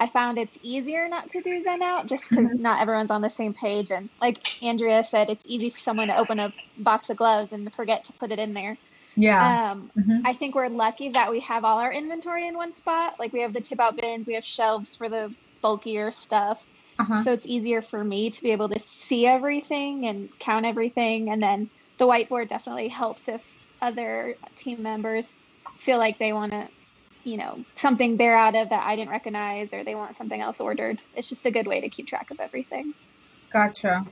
[0.01, 3.29] I found it's easier not to do Zen out just because not everyone's on the
[3.29, 3.91] same page.
[3.91, 7.73] And like Andrea said, it's easy for someone to open a box of gloves and
[7.73, 8.77] forget to put it in there.
[9.15, 9.71] Yeah.
[9.71, 10.21] Um, Mhm.
[10.25, 13.15] I think we're lucky that we have all our inventory in one spot.
[13.19, 16.59] Like we have the tip out bins, we have shelves for the bulkier stuff.
[16.99, 17.23] Uh-huh.
[17.23, 21.29] So it's easier for me to be able to see everything and count everything.
[21.29, 23.41] And then the whiteboard definitely helps if
[23.81, 25.41] other team members
[25.79, 26.67] feel like they want to,
[27.23, 30.59] you know, something they're out of that I didn't recognize or they want something else
[30.59, 31.01] ordered.
[31.13, 32.93] It's just a good way to keep track of everything.
[33.51, 34.05] Gotcha.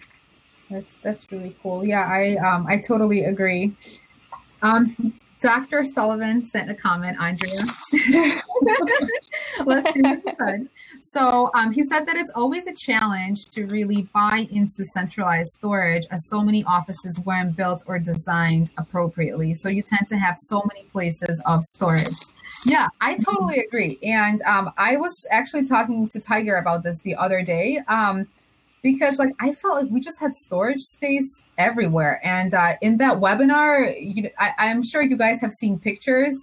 [0.69, 1.85] That's that's really cool.
[1.85, 3.75] Yeah, I um I totally agree.
[4.61, 5.83] Um Dr.
[5.83, 7.59] Sullivan sent a comment, Andrea.
[10.99, 16.05] So um, he said that it's always a challenge to really buy into centralized storage
[16.11, 19.53] as so many offices weren't built or designed appropriately.
[19.53, 22.17] So you tend to have so many places of storage.
[22.65, 23.99] Yeah, I totally agree.
[24.01, 27.79] And um, I was actually talking to Tiger about this the other day.
[27.87, 28.27] Um,
[28.81, 32.19] because like I felt like we just had storage space everywhere.
[32.23, 36.35] And uh, in that webinar, you, I, I'm sure you guys have seen pictures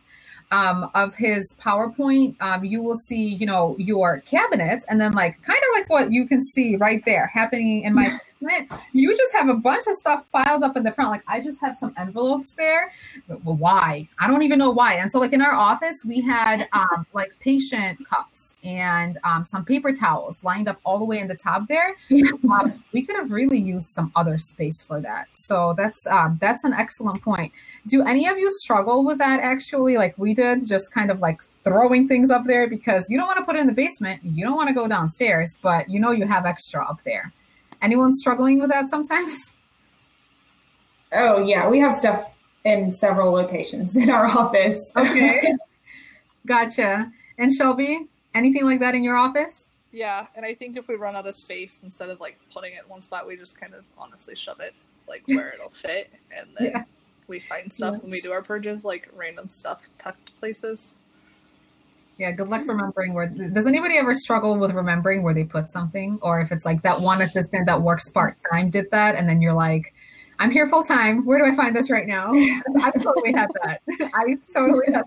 [0.51, 2.40] um, of his PowerPoint.
[2.40, 6.12] Um, you will see, you know, your cabinets, and then like kind of like what
[6.12, 8.18] you can see right there happening in my
[8.92, 11.11] you just have a bunch of stuff piled up in the front.
[11.11, 12.92] Like I just have some envelopes there.
[13.29, 14.09] Well, why?
[14.18, 14.94] I don't even know why.
[14.94, 18.34] And so like in our office, we had um, like patient cups
[18.64, 21.96] and um, some paper towels lined up all the way in the top there.
[22.55, 25.27] Um, we could have really used some other space for that.
[25.35, 27.53] So that's um, that's an excellent point.
[27.87, 31.40] Do any of you struggle with that actually, like we did, just kind of like
[31.64, 34.44] throwing things up there because you don't want to put it in the basement, you
[34.44, 37.33] don't want to go downstairs, but you know you have extra up there.
[37.83, 39.37] Anyone struggling with that sometimes?
[41.16, 42.29] Oh yeah, we have stuff
[42.64, 44.90] in several locations in our office.
[44.96, 45.55] Okay.
[46.44, 47.09] gotcha.
[47.38, 49.64] And Shelby, anything like that in your office?
[49.92, 52.83] Yeah, and I think if we run out of space, instead of like putting it
[52.85, 54.75] in one spot, we just kind of honestly shove it
[55.07, 56.85] like where it'll fit, and then yeah.
[57.29, 58.03] we find stuff yes.
[58.03, 60.94] when we do our purges, like random stuff tucked places.
[62.18, 63.27] Yeah, good luck remembering where.
[63.27, 67.01] Does anybody ever struggle with remembering where they put something, or if it's like that
[67.01, 69.92] one assistant that works part time did that, and then you're like,
[70.38, 71.25] "I'm here full time.
[71.25, 72.33] Where do I find this right now?"
[72.83, 73.83] I totally had that.
[74.14, 75.05] I totally had.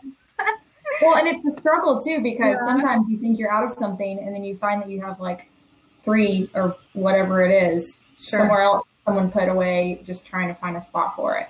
[1.02, 2.66] Well, and it's a struggle too because yeah.
[2.66, 5.50] sometimes you think you're out of something, and then you find that you have like
[6.04, 8.40] three or whatever it is sure.
[8.40, 8.88] somewhere else.
[9.06, 11.48] Someone put away, just trying to find a spot for it.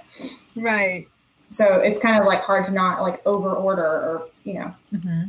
[0.56, 1.08] Right.
[1.52, 4.76] So it's kind of like hard to not like over order or you know.
[4.94, 5.24] Mm-hmm.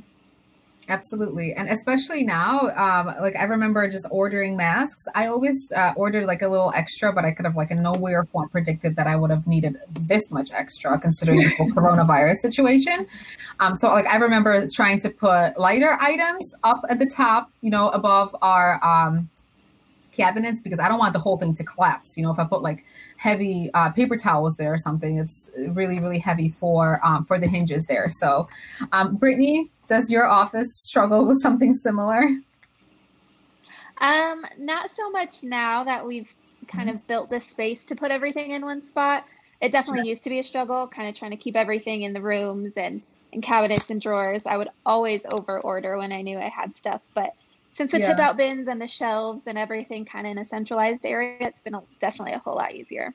[0.88, 1.52] Absolutely.
[1.52, 5.04] And especially now, um, like I remember just ordering masks.
[5.14, 7.92] I always uh, ordered like a little extra, but I could have like in no
[7.92, 11.70] way or form predicted that I would have needed this much extra considering the whole
[11.72, 13.06] coronavirus situation.
[13.60, 17.70] Um, so like I remember trying to put lighter items up at the top, you
[17.70, 19.28] know, above our um,
[20.12, 22.16] cabinets because I don't want the whole thing to collapse.
[22.16, 22.86] You know, if I put like
[23.18, 27.46] heavy uh, paper towels there or something, it's really, really heavy for um, for the
[27.46, 28.08] hinges there.
[28.08, 28.48] So,
[28.92, 32.28] um, Brittany, does your office struggle with something similar?
[34.00, 36.32] Um, not so much now that we've
[36.68, 36.96] kind mm-hmm.
[36.96, 39.26] of built this space to put everything in one spot.
[39.60, 40.10] It definitely sure.
[40.10, 43.02] used to be a struggle, kind of trying to keep everything in the rooms and
[43.32, 44.46] in cabinets and drawers.
[44.46, 47.34] I would always over order when I knew I had stuff, but
[47.78, 48.08] since the yeah.
[48.08, 51.62] tip out bins and the shelves and everything kind of in a centralized area, it's
[51.62, 53.14] been a, definitely a whole lot easier.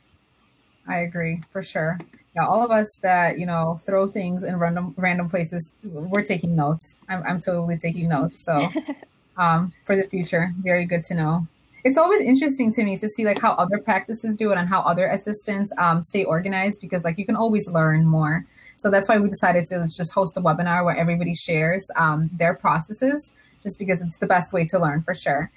[0.87, 1.99] I agree for sure
[2.35, 6.55] yeah, all of us that you know throw things in random random places, we're taking
[6.55, 6.95] notes.
[7.07, 8.43] I'm I'm totally taking notes.
[8.43, 8.69] So,
[9.37, 11.47] um, for the future, very good to know.
[11.83, 14.81] It's always interesting to me to see like how other practices do it and how
[14.81, 18.45] other assistants um, stay organized because like you can always learn more.
[18.77, 22.53] So that's why we decided to just host a webinar where everybody shares um, their
[22.53, 23.31] processes,
[23.63, 25.51] just because it's the best way to learn for sure.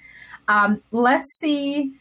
[0.47, 1.93] Um, let's see.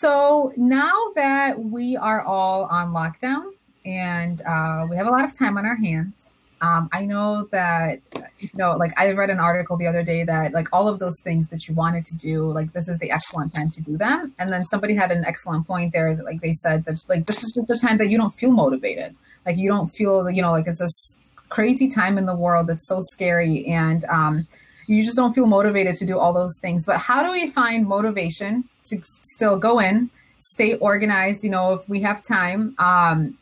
[0.00, 3.52] So now that we are all on lockdown,
[3.84, 6.14] and uh, we have a lot of time on our hands.
[6.60, 8.00] Um, I know that,
[8.38, 11.14] you know, like I read an article the other day that like all of those
[11.22, 14.34] things that you wanted to do, like this is the excellent time to do them.
[14.38, 16.14] And then somebody had an excellent point there.
[16.16, 18.50] That, like they said that like this is just the time that you don't feel
[18.50, 19.14] motivated.
[19.46, 21.16] Like you don't feel, you know, like it's this
[21.48, 24.46] crazy time in the world that's so scary and um,
[24.88, 26.84] you just don't feel motivated to do all those things.
[26.86, 29.00] But how do we find motivation to
[29.34, 31.44] still go in, stay organized?
[31.44, 32.74] You know, if we have time.
[32.78, 33.38] Um,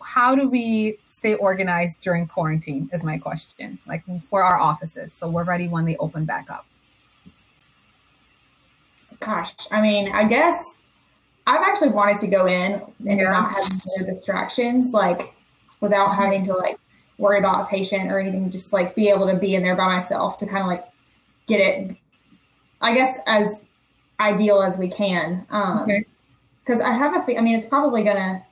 [0.00, 5.28] how do we stay organized during quarantine is my question like for our offices so
[5.28, 6.64] we're ready when they open back up
[9.20, 10.76] gosh i mean i guess
[11.46, 13.30] i've actually wanted to go in and yeah.
[13.30, 15.34] not have distractions like
[15.80, 16.78] without having to like
[17.18, 19.86] worry about a patient or anything just like be able to be in there by
[19.86, 20.84] myself to kind of like
[21.46, 21.96] get it
[22.80, 23.64] i guess as
[24.20, 25.88] ideal as we can um
[26.64, 28.44] because i have a i mean it's probably gonna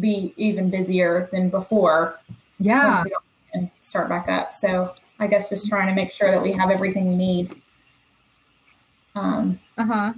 [0.00, 2.18] be even busier than before.
[2.58, 3.04] Yeah.
[3.54, 4.54] And start back up.
[4.54, 7.60] So I guess just trying to make sure that we have everything we need.
[9.14, 10.12] Um, uh huh.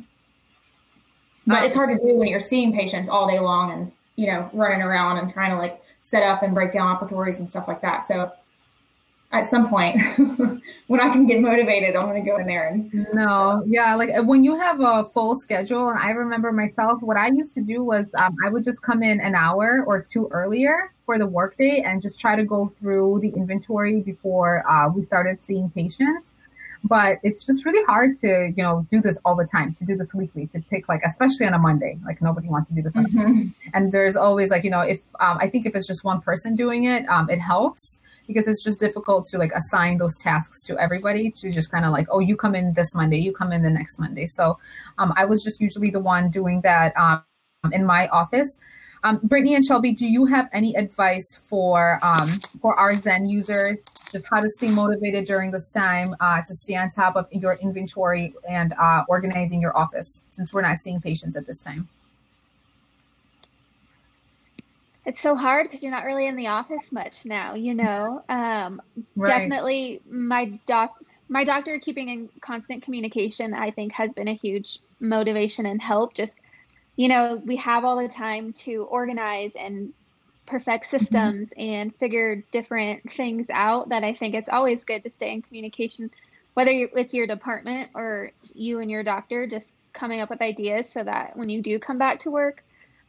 [1.47, 4.27] But um, it's hard to do when you're seeing patients all day long and, you
[4.27, 7.67] know, running around and trying to like set up and break down operatories and stuff
[7.69, 8.07] like that.
[8.07, 8.33] So
[9.33, 10.01] at some point
[10.87, 13.09] when I can get motivated, I'm going to go in there and.
[13.13, 17.29] No, yeah, like when you have a full schedule, and I remember myself, what I
[17.29, 20.93] used to do was um, I would just come in an hour or two earlier
[21.05, 25.39] for the workday and just try to go through the inventory before uh, we started
[25.45, 26.29] seeing patients.
[26.87, 29.97] But it's just really hard to, you know, do this all the time, to do
[29.97, 32.95] this weekly, to pick like, especially on a Monday, like nobody wants to do this.
[32.95, 33.55] On Mhm.
[33.73, 36.55] And there's always like, you know, if um, I think if it's just one person
[36.55, 40.79] doing it, um, it helps because it's just difficult to like assign those tasks to
[40.79, 43.63] everybody to just kind of like, oh, you come in this Monday, you come in
[43.63, 44.27] the next Monday.
[44.27, 44.59] So
[44.99, 47.23] um, I was just usually the one doing that um,
[47.73, 48.59] in my office.
[49.05, 52.27] Um, Brittany and Shelby, do you have any advice for um,
[52.63, 53.79] for our Zen users,
[54.15, 57.55] just how to stay motivated during this time, uh, to stay on top of your
[57.55, 61.89] inventory and uh, organizing your office, since we're not seeing patients at this time?
[65.05, 68.25] It's so hard because you're not really in the office much now, you know.
[68.29, 68.81] Um,
[69.21, 70.95] definitely my doc
[71.29, 76.13] my doctor keeping in constant communication i think has been a huge motivation and help
[76.13, 76.39] just
[76.97, 79.95] you know we have all the time to organize and
[80.47, 80.97] perfect mm-hmm.
[80.99, 85.43] systems and figure different things out that i think it's always good to stay in
[85.43, 86.11] communication
[86.55, 91.03] whether it's your department or you and your doctor just coming up with ideas so
[91.03, 92.63] that when you do come back to work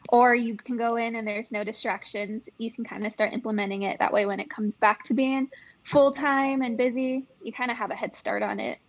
[0.09, 3.83] or you can go in and there's no distractions you can kind of start implementing
[3.83, 5.49] it that way when it comes back to being
[5.85, 8.79] full time and busy, you kind of have a head start on it.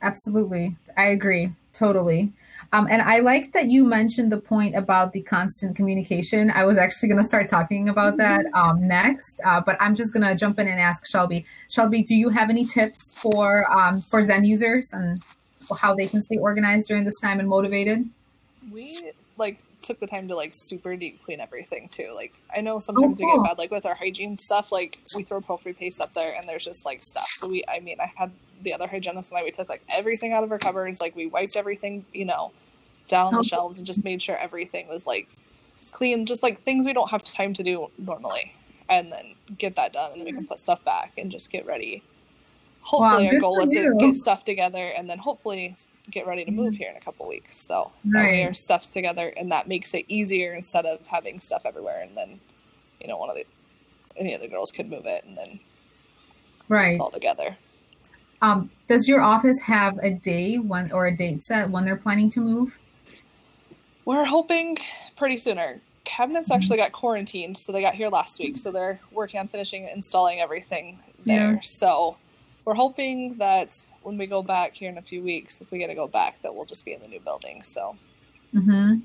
[0.00, 0.76] Absolutely.
[0.96, 1.50] I agree.
[1.72, 2.32] Totally.
[2.72, 6.50] Um, and I like that you mentioned the point about the constant communication.
[6.50, 10.12] I was actually going to start talking about that um, next, uh, but I'm just
[10.12, 11.44] going to jump in and ask Shelby.
[11.70, 15.18] Shelby, do you have any tips for um, for Zen users and
[15.80, 18.08] how they can stay organized during this time and motivated?
[18.70, 18.98] we
[19.36, 22.10] like took the time to like super deep clean everything too.
[22.14, 23.42] Like I know oh, sometimes we cool.
[23.42, 24.72] get bad like with our hygiene stuff.
[24.72, 27.26] Like we throw prophy paste up there and there's just like stuff.
[27.26, 28.30] So we, I mean, I had
[28.62, 29.44] the other hygienist and I.
[29.44, 31.00] We took like everything out of our cupboards.
[31.00, 32.52] Like we wiped everything, you know,
[33.08, 33.38] down Oh.
[33.38, 35.28] the shelves and just made sure everything was like
[35.92, 36.24] clean.
[36.26, 38.54] Just like things we don't have time to do normally,
[38.88, 41.66] and then get that done, and then we can put stuff back and just get
[41.66, 42.02] ready.
[42.80, 43.92] Hopefully, our goal was you.
[43.92, 45.74] to get stuff together and then hopefully
[46.14, 47.66] get ready to move here in a couple weeks.
[47.66, 48.44] So Right.
[48.46, 52.40] our stuff's together and that makes it easier instead of having stuff everywhere and then,
[53.00, 53.44] you know, one of the
[54.16, 55.58] any of the girls could move it and then
[56.68, 56.92] Right.
[56.92, 57.56] it's all together.
[58.40, 62.30] Um, does your office have a day when or a date set when they're planning
[62.30, 62.78] to move?
[64.04, 64.78] We're hoping
[65.16, 65.58] pretty soon.
[65.58, 66.56] Our cabinets Mm-hmm.
[66.56, 68.56] actually got quarantined, so they got here last week.
[68.58, 71.54] So they're working on finishing installing everything there.
[71.54, 71.60] Yeah.
[71.62, 72.16] So
[72.64, 75.88] we're hoping that when we go back here in a few weeks, if we get
[75.88, 77.62] to go back, that we'll just be in the new building.
[77.62, 77.96] So
[78.54, 79.00] Mm-hmm.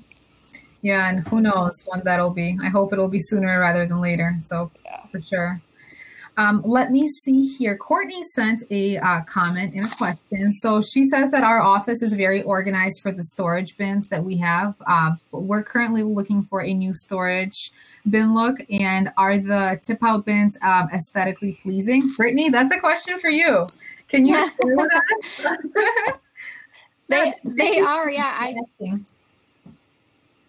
[0.82, 2.56] Yeah, and who knows when that'll be.
[2.62, 4.36] I hope it'll be sooner rather than later.
[4.46, 5.04] So Yeah.
[5.10, 5.60] for sure.
[6.40, 7.76] Um, let me see here.
[7.76, 10.54] Courtney sent a uh, comment and a question.
[10.54, 14.38] So she says that our office is very organized for the storage bins that we
[14.38, 14.74] have.
[14.86, 17.72] Uh, we're currently looking for a new storage
[18.08, 18.56] bin look.
[18.70, 22.10] And are the tip out bins um, aesthetically pleasing?
[22.16, 23.66] Brittany, that's a question for you.
[24.08, 24.90] Can you with?
[27.08, 28.54] They they are, yeah.
[28.80, 28.94] I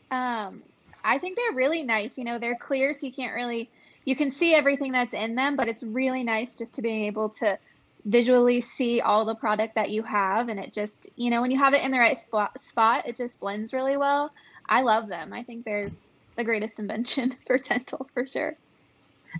[0.10, 0.64] um
[1.04, 2.18] I think they're really nice.
[2.18, 3.70] You know, they're clear so you can't really
[4.06, 7.30] you can see everything that's in them, but it's really nice just to be able
[7.30, 7.58] to
[8.06, 11.60] visually see all the product that you have and it just, you know, when you
[11.60, 14.32] have it in the right spot spot, it just blends really well.
[14.68, 15.34] I love them.
[15.34, 15.88] I think they're
[16.36, 18.56] the greatest invention for dental for sure.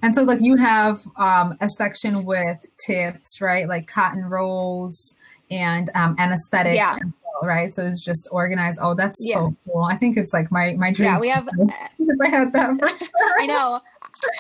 [0.02, 3.68] And so, like, you have um, a section with tips, right?
[3.68, 5.14] Like cotton rolls
[5.50, 6.98] and um, anesthetics, Yeah.
[7.24, 7.76] well, right?
[7.76, 8.80] So it's just organized.
[8.82, 9.36] Oh, that's Yeah.
[9.36, 9.84] so cool.
[9.84, 11.12] I think it's like my my dream.
[11.12, 11.48] Yeah, we have
[12.00, 13.10] if I had that.
[13.40, 13.82] I know.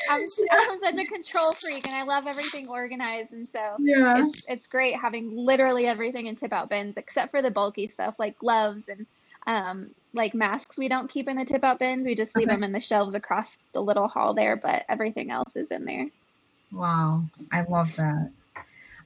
[0.10, 4.24] I'm, I'm such a control freak and I love everything organized and so Yeah.
[4.26, 8.16] it's it's great having literally everything in tip out bins except for the bulky stuff
[8.20, 9.06] like gloves and
[9.48, 12.56] um like masks we don't keep in the tip out bins we just leave Okay.
[12.56, 16.08] them in the shelves across the little hall there but everything else is in there
[16.72, 18.32] Wow, I love that.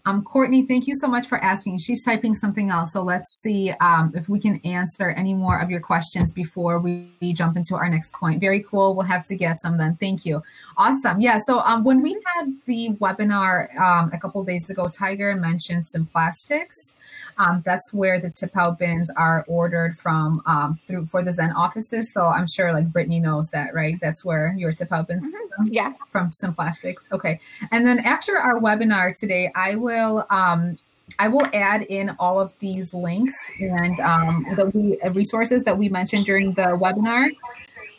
[0.07, 1.79] Um, Courtney, thank you so much for asking.
[1.79, 5.71] She's typing something else, so let's see um, if we can answer any more of
[5.71, 8.39] your questions before we, jump into our next point.
[8.39, 8.93] Very cool.
[8.93, 9.97] We'll have to get some then.
[9.99, 10.43] Thank you.
[10.77, 11.19] Awesome.
[11.19, 11.39] Yeah.
[11.43, 16.91] So um, when we had the webinar um, a couple days ago, Tiger mentioned Simplastics.
[17.37, 22.11] Um, that's where the out bins are ordered from um, through for the Zen offices.
[22.13, 23.97] So I'm sure like Brittany knows that, right?
[24.01, 25.23] That's where your out bins
[25.65, 27.01] yeah from Simplastics.
[27.11, 27.39] Okay.
[27.71, 30.77] And then after our webinar today, I will um,
[31.19, 36.25] I will add in all of these links and um, the resources that we mentioned
[36.25, 37.29] during the webinar.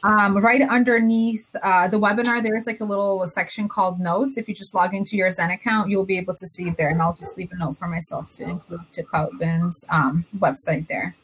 [0.07, 4.36] Um, right underneath uh, the webinar, there's like a little section called notes.
[4.36, 6.90] If you just log into your Zen account, you'll be able to see there.
[6.90, 11.16] And I'll just leave a note for myself to include to Poutbin's um, website there.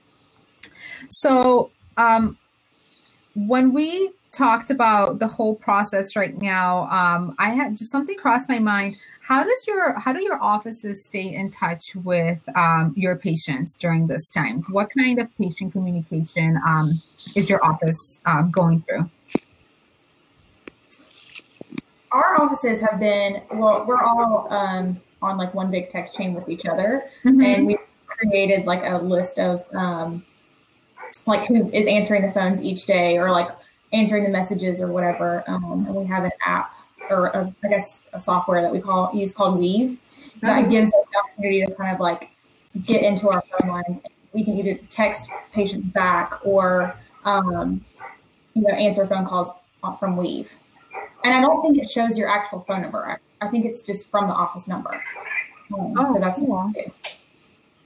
[1.10, 2.36] So um,
[3.36, 8.48] when we talked about the whole process right now, um, I had just something crossed
[8.48, 8.96] my mind.
[9.20, 14.06] How does your how do your offices stay in touch with um, your patients during
[14.06, 14.64] this time?
[14.70, 17.00] What kind of patient communication um,
[17.36, 19.08] is your office um, going through?
[22.10, 23.86] Our offices have been well.
[23.86, 27.40] We're all um, on like one big text chain with each other, mm-hmm.
[27.40, 30.24] and we created like a list of um,
[31.26, 33.48] like who is answering the phones each day, or like
[33.92, 35.44] answering the messages or whatever.
[35.46, 36.74] Um, and we have an app
[37.10, 39.98] or a, I guess a software that we call use called Weave
[40.40, 42.30] that gives us the opportunity to kind of like
[42.84, 44.00] get into our phone lines.
[44.32, 47.84] We can either text patients back or um,
[48.54, 49.50] you know answer phone calls
[49.98, 50.56] from Weave.
[51.24, 53.04] And I don't think it shows your actual phone number.
[53.04, 55.02] I, I think it's just from the office number.
[55.72, 56.68] Um, oh, so that's cool.
[56.74, 56.92] Too.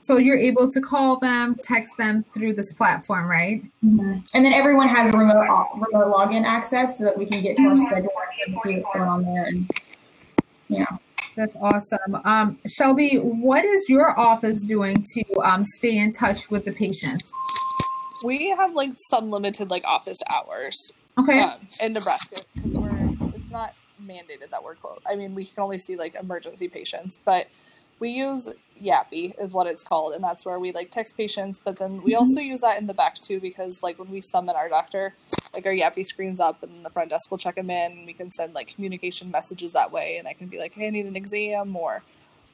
[0.07, 3.61] So you're able to call them, text them through this platform, right?
[3.83, 4.19] Mm-hmm.
[4.33, 7.63] And then everyone has a remote remote login access so that we can get to
[7.63, 8.09] our schedule
[8.45, 9.43] and see what's going on there.
[9.47, 9.69] And
[10.69, 10.85] yeah.
[11.35, 12.21] That's awesome.
[12.23, 17.29] Um, Shelby, what is your office doing to um, stay in touch with the patients?
[18.23, 20.93] We have like some limited like office hours.
[21.19, 21.41] Okay.
[21.41, 21.53] Um,
[21.83, 25.01] in Nebraska because we're it's not mandated that we're closed.
[25.05, 27.47] I mean, we can only see like emergency patients, but
[27.99, 28.49] we use
[28.81, 31.59] Yapi is what it's called, and that's where we like text patients.
[31.63, 32.19] But then we mm-hmm.
[32.19, 35.13] also use that in the back too because like when we summon our doctor,
[35.53, 37.91] like our Yapi screens up, and the front desk will check them in.
[37.91, 40.87] And we can send like communication messages that way, and I can be like, "Hey,
[40.87, 42.03] I need an exam," or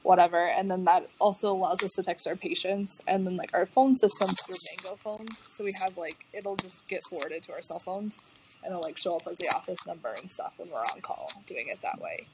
[0.02, 0.46] whatever.
[0.46, 3.96] And then that also allows us to text our patients, and then like our phone
[3.96, 7.78] system through Mango phones, so we have like it'll just get forwarded to our cell
[7.78, 8.16] phones,
[8.62, 11.30] and it'll like show up as the office number and stuff when we're on call,
[11.46, 12.26] doing it that way.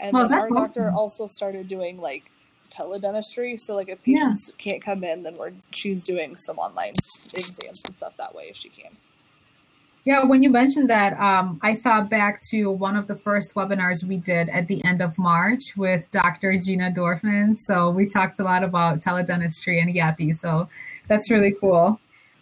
[0.00, 0.54] And our awesome.
[0.54, 2.31] doctor also started doing like
[2.68, 3.58] teledentistry.
[3.58, 4.70] So like if patients yeah.
[4.70, 6.94] can't come in, then we're she's doing some online
[7.34, 8.92] exams and stuff that way if she can.
[10.04, 14.02] Yeah, when you mentioned that, um, I thought back to one of the first webinars
[14.02, 16.58] we did at the end of March with Dr.
[16.58, 17.56] Gina Dorfman.
[17.60, 20.38] So we talked a lot about teledentistry and Yapi.
[20.40, 20.68] So
[21.06, 22.00] that's really cool.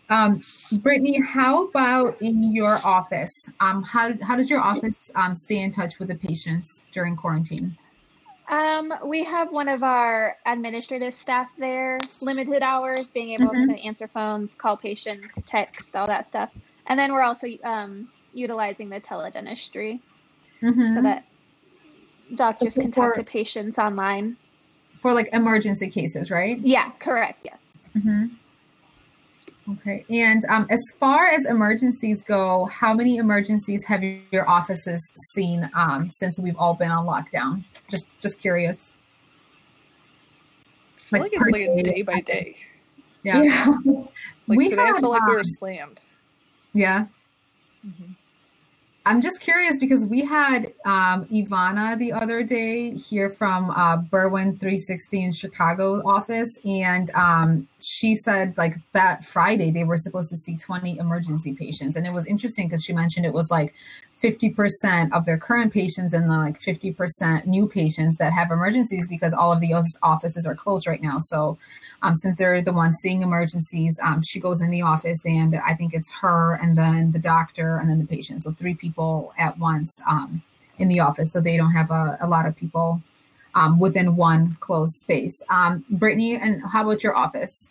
[0.09, 0.41] Um,
[0.81, 3.31] Brittany, how about in your office?
[3.61, 7.77] Um, how, how does your office um, stay in touch with the patients during quarantine?
[8.51, 13.71] Um, we have one of our administrative staff there, limited hours, being able mm-hmm.
[13.71, 16.51] to answer phones, call patients, text, all that stuff.
[16.87, 20.01] And then we're also um, utilizing the teledentistry
[20.61, 20.89] mm-hmm.
[20.89, 21.25] so that
[22.35, 24.37] doctors can talk to patients online.
[25.01, 26.59] For like emergency cases, right?
[26.59, 27.45] Yeah, correct.
[27.45, 27.87] Yes.
[27.97, 28.35] Mm-hmm.
[29.73, 30.05] Okay.
[30.11, 35.01] And um, as far as emergencies go, how many emergencies have your offices
[35.35, 37.65] seen um, since we've all been on lockdown?
[37.91, 38.79] Just just curious.
[40.99, 42.57] I feel like, like it's like a day by day.
[43.23, 43.43] Yeah.
[43.43, 43.67] yeah.
[44.47, 46.01] like we today, had, I feel like we were um, slammed.
[46.73, 47.07] Yeah.
[47.87, 48.13] Mm-hmm.
[49.07, 54.61] I'm just curious because we had um, Ivana the other day here from uh, Berwyn
[54.61, 60.37] 360 in Chicago office, and um, she said like that Friday they were supposed to
[60.37, 63.73] see 20 emergency patients, and it was interesting because she mentioned it was like
[64.23, 69.53] 50% of their current patients and like 50% new patients that have emergencies because all
[69.53, 71.19] of the offices are closed right now.
[71.19, 71.59] So
[72.03, 75.75] um, since they're the ones seeing emergencies, um, she goes in the office and I
[75.75, 78.45] think it's her and then the doctor and then the patient.
[78.45, 80.43] So three people at once um,
[80.79, 81.33] in the office.
[81.33, 83.03] So they don't have a, a lot of people
[83.55, 85.43] um, within one closed space.
[85.49, 87.69] Um, Brittany, and how about your office?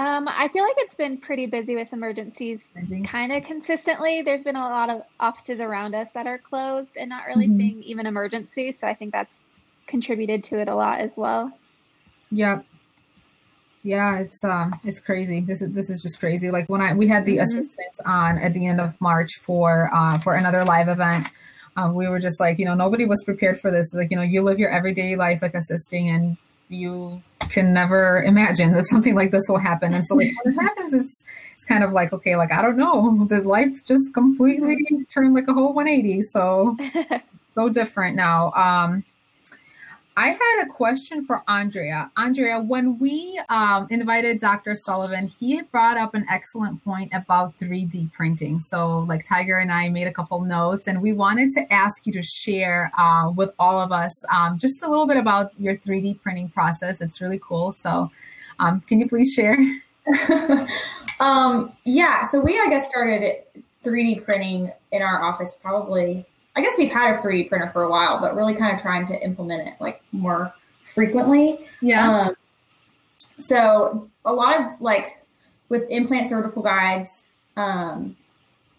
[0.00, 2.72] Um, I feel like it's been pretty busy with emergencies
[3.04, 4.22] kind of consistently.
[4.22, 7.56] There's been a lot of offices around us that are closed and not really mm-hmm.
[7.58, 8.78] seeing even emergencies.
[8.78, 9.30] So I think that's
[9.86, 11.52] contributed to it a lot as well.
[12.30, 12.64] Yep.
[13.82, 15.42] Yeah, it's um it's crazy.
[15.42, 16.50] This is this is just crazy.
[16.50, 17.42] Like when I we had the mm-hmm.
[17.42, 21.28] assistants on at the end of March for uh for another live event.
[21.76, 23.92] Um, we were just like, you know, nobody was prepared for this.
[23.92, 26.38] Like, you know, you live your everyday life like assisting and
[26.70, 29.92] you can never imagine that something like this will happen.
[29.92, 32.76] And so like when it happens, it's it's kind of like, okay, like I don't
[32.76, 33.26] know.
[33.28, 34.78] The life just completely
[35.12, 36.22] turned like a whole 180.
[36.22, 36.76] So
[37.54, 38.52] so different now.
[38.52, 39.04] Um
[40.16, 42.10] I had a question for Andrea.
[42.16, 44.74] Andrea, when we um, invited Dr.
[44.74, 48.58] Sullivan, he brought up an excellent point about 3D printing.
[48.60, 52.12] So, like Tiger and I made a couple notes, and we wanted to ask you
[52.14, 56.20] to share uh, with all of us um, just a little bit about your 3D
[56.20, 57.00] printing process.
[57.00, 57.72] It's really cool.
[57.80, 58.10] So,
[58.58, 59.56] um, can you please share?
[61.20, 63.44] um, yeah, so we, I guess, started
[63.84, 66.26] 3D printing in our office probably.
[66.56, 69.06] I guess we've had a 3D printer for a while, but really kind of trying
[69.06, 70.52] to implement it like more
[70.84, 71.66] frequently.
[71.80, 72.10] Yeah.
[72.10, 72.36] Um,
[73.38, 75.24] so a lot of like
[75.68, 77.28] with implant surgical guides.
[77.56, 78.16] Um,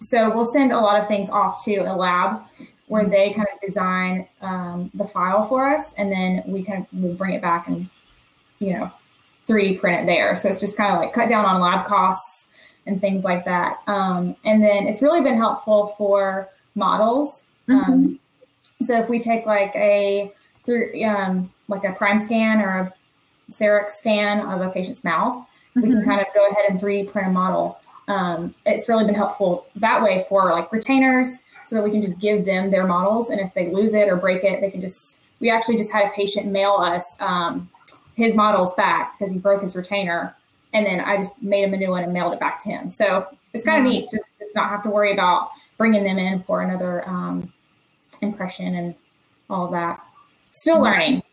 [0.01, 2.41] so we'll send a lot of things off to a lab
[2.87, 6.87] where they kind of design um, the file for us, and then we kind of
[6.91, 7.89] we'll bring it back and
[8.59, 8.91] you know
[9.47, 10.35] 3D print it there.
[10.35, 12.47] So it's just kind of like cut down on lab costs
[12.85, 13.77] and things like that.
[13.87, 17.43] Um, and then it's really been helpful for models.
[17.71, 18.19] Um,
[18.83, 20.31] so if we take like a
[20.65, 22.93] through um, like a Primescan or a
[23.51, 25.45] CEREC scan of a patient's mouth,
[25.75, 26.05] we can Mhm.
[26.05, 27.79] kind of go ahead and 3D print a model.
[28.07, 32.19] Um, it's really been helpful that way for like retainers so that we can just
[32.19, 33.29] give them their models.
[33.29, 36.07] And if they lose it or break it, they can just, we actually just had
[36.07, 37.69] a patient mail us um,
[38.15, 40.35] his models back because he broke his retainer.
[40.73, 42.91] And then I just made him a new one and mailed it back to him.
[42.91, 43.91] So it's kind of Wow.
[43.91, 47.51] neat to just not have to worry about bringing them in for another um,
[48.21, 48.95] impression and
[49.49, 50.03] all that.
[50.53, 51.23] Still learning.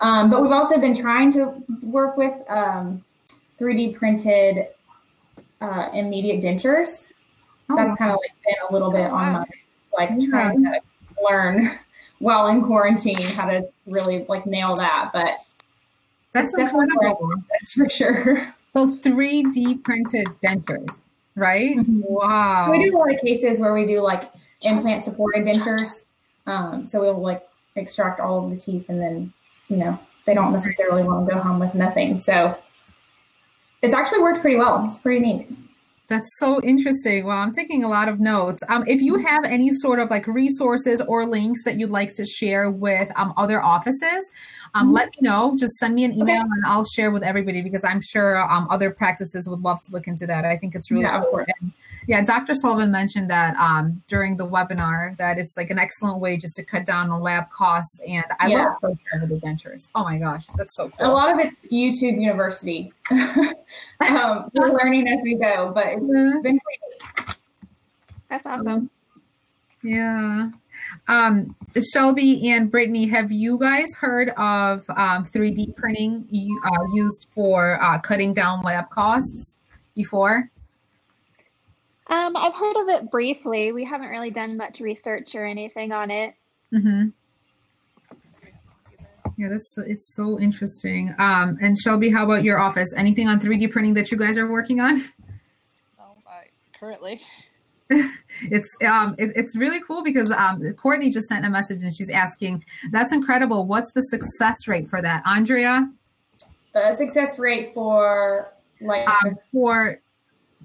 [0.00, 3.04] Um, but we've also been trying to work with um,
[3.60, 4.68] 3D printed
[5.60, 7.10] uh, immediate dentures.
[7.68, 9.44] Oh, That's kind of like been a little bit on my
[9.96, 10.80] like trying to
[11.28, 11.78] learn
[12.20, 15.10] while in quarantine how to really like nail that.
[15.12, 15.34] But
[16.32, 18.54] that's definitely process for sure.
[18.74, 21.00] So 3D printed dentures,
[21.34, 21.76] right?
[21.76, 22.02] Mhm.
[22.08, 22.62] Wow.
[22.66, 24.30] So we do a lot of cases where we do like
[24.62, 26.04] implant supported dentures.
[26.48, 27.46] Um, so we'll like
[27.76, 29.32] extract all of the teeth and then,
[29.68, 32.20] you know, they don't necessarily want to go home with nothing.
[32.20, 32.56] So
[33.82, 34.84] it's actually worked pretty well.
[34.84, 35.50] It's pretty neat.
[36.08, 37.26] That's so interesting.
[37.26, 38.62] Well, I'm taking a lot of notes.
[38.70, 42.24] Um, if you have any sort of like resources or links that you'd like to
[42.24, 44.24] share with um, other offices,
[44.74, 44.94] um, Mhm.
[44.94, 45.54] let me know.
[45.58, 46.20] Just send me an Okay.
[46.22, 49.92] email and I'll share with everybody because I'm sure um, other practices would love to
[49.92, 50.46] look into that.
[50.46, 51.22] I think it's really Yeah.
[51.60, 51.72] And,
[52.08, 52.54] yeah, Dr.
[52.54, 56.64] Sullivan mentioned that um, during the webinar that it's like an excellent way just to
[56.64, 58.00] cut down on lab costs.
[58.08, 58.64] And I Yeah.
[58.64, 59.90] love those kind of the dentures.
[59.94, 61.06] Oh my gosh, that's so cool.
[61.06, 62.94] A lot of it's YouTube University.
[63.10, 66.40] um, we're learning as we go, but it's Yeah.
[66.42, 67.36] been pretty
[68.30, 68.88] That's awesome.
[69.82, 70.48] Yeah.
[71.08, 71.54] Um,
[71.92, 76.26] Shelby and Brittany, have you guys heard of um, 3D printing
[76.64, 79.56] uh, used for uh, cutting down lab costs
[79.94, 80.50] before?
[82.08, 83.72] Um, I've heard of it briefly.
[83.72, 86.34] We haven't really done much research or anything on it.
[86.72, 87.08] Mm-hmm.
[89.36, 91.14] Yeah, that's it's so interesting.
[91.18, 92.88] Um, and Shelby, how about your office?
[92.96, 95.04] Anything on 3D printing that you guys are working on?
[95.98, 96.46] No, I
[96.78, 97.20] currently.
[98.42, 102.10] It's um, it, it's really cool because um, Courtney just sent a message and she's
[102.10, 103.66] asking, "That's incredible.
[103.66, 105.90] What's the success rate for that, Andrea?"
[106.72, 110.00] the success rate for like Um, for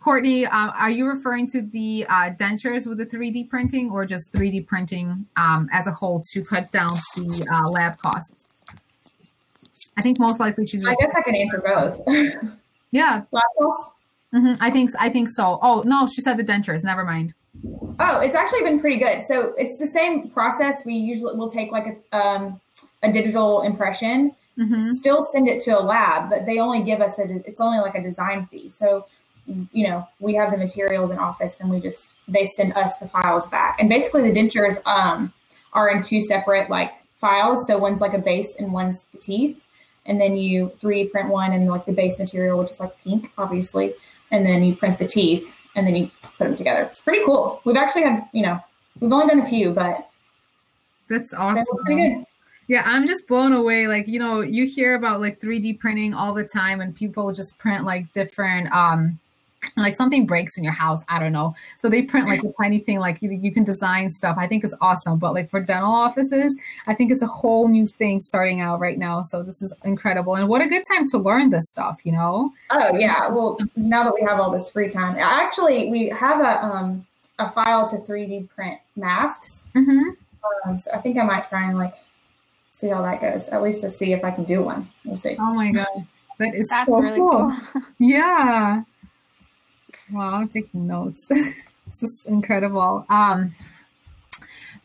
[0.03, 4.33] Courtney, um, are you referring to the uh, dentures with the 3D printing or just
[4.33, 8.35] 3D printing um, as a whole to cut down the uh, lab costs?
[9.97, 10.83] I think most likely she's.
[10.85, 12.01] I guess I can answer both.
[12.91, 13.93] yeah, Lab cost?
[14.33, 15.57] mhm, I think I think so.
[15.61, 16.83] Oh no, she said the dentures.
[16.83, 17.33] Never mind.
[17.99, 19.23] Oh, it's actually been pretty good.
[19.23, 20.83] So it's the same process.
[20.83, 22.59] We usually will take like a um,
[23.03, 27.19] a digital impression, hmm still send it to a lab, but they only give us
[27.19, 27.23] a.
[27.47, 28.69] It's only like a design fee.
[28.69, 29.05] So
[29.45, 33.07] you know we have the materials in office, and we just they send us the
[33.07, 33.77] files back.
[33.79, 35.33] And basically, the dentures um,
[35.73, 37.67] are in two separate like files.
[37.67, 39.59] So one's like a base, and one's the teeth.
[40.05, 43.31] And then you 3D print one and like the base material, which is like pink,
[43.37, 43.93] obviously.
[44.31, 46.83] And then you print the teeth, and then you put them together.
[46.83, 47.61] It's pretty cool.
[47.63, 48.59] We've actually had, you know,
[48.99, 50.09] we've only done a few, but
[51.07, 51.65] That's awesome.
[51.71, 52.25] look pretty good.
[52.67, 53.87] Yeah, I'm just blown away.
[53.87, 57.57] Like, you know, you hear about like 3D printing all the time and people just
[57.57, 59.19] print like different um
[59.77, 61.55] like something breaks in your house, I don't know.
[61.77, 64.35] So they print like a tiny thing like you, you can design stuff.
[64.39, 66.55] I think it's awesome, but like for dental offices,
[66.87, 69.21] I think it's a whole new thing starting out right now.
[69.21, 70.35] So this is incredible.
[70.35, 72.51] And what a good time to learn this stuff, you know?
[72.69, 73.27] Oh yeah.
[73.27, 77.05] Well, now that we have all this free time, actually, we have a um
[77.39, 79.63] a file to 3D print masks.
[79.75, 80.15] Mhm.
[80.65, 81.93] Um, so I think I might try and like
[82.75, 83.47] see how that goes.
[83.49, 84.89] At least to see if I can do one.
[85.05, 85.35] We'll see.
[85.39, 85.87] Oh my gosh.
[86.39, 87.55] That is That's so really cool.
[87.73, 87.81] cool.
[87.99, 88.83] Yeah.
[90.11, 91.25] Wow, I'm taking notes.
[91.29, 93.05] this is incredible.
[93.09, 93.55] Um,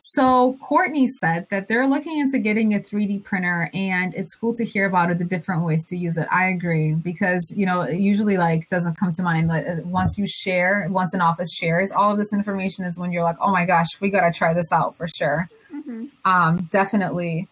[0.01, 4.63] so Courtney said that they're looking into getting a 3D printer, and it's cool to
[4.63, 6.27] hear about it, the different ways to use it.
[6.31, 9.49] I agree because you know it usually like doesn't come to mind.
[9.49, 13.11] Like uh, once you share, once an office shares all of this information, is when
[13.11, 15.49] you're like, oh my gosh, we gotta try this out for sure.
[15.69, 17.47] hmm Um, definitely.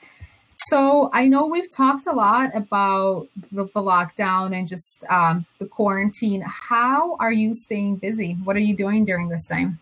[0.70, 5.66] So I know we've talked a lot about the, the lockdown and just um, the
[5.66, 6.44] quarantine.
[6.46, 8.38] How are you staying busy?
[8.44, 9.80] What are you doing during this time?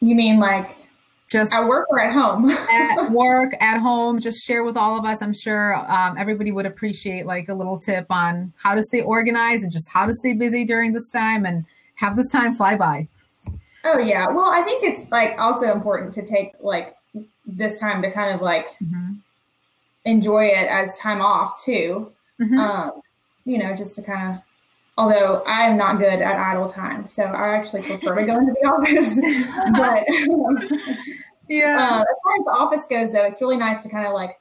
[0.00, 0.76] You mean like
[1.30, 2.50] Just at work or at home?
[2.70, 5.22] at work, at home, just share with all of us.
[5.22, 9.62] I'm sure um, everybody would appreciate like a little tip on how to stay organized
[9.62, 13.08] and just how to stay busy during this time and have this time fly by.
[13.84, 14.26] oh yeah.
[14.28, 16.96] Well, I think it's like also important to take like
[17.46, 19.18] this time to kind of like Mhm.
[20.04, 22.12] enjoy it as time off too.
[22.40, 22.58] Mhm.
[22.58, 22.92] Um,
[23.44, 24.42] you know, just to kind of.
[24.96, 28.52] Although I am not good at idle time, so I actually prefer to go into
[28.52, 29.16] the office.
[29.72, 30.58] but um,
[31.48, 31.76] yeah.
[31.76, 34.38] Uh, as far as the office goes, though, it's really nice to kind of like,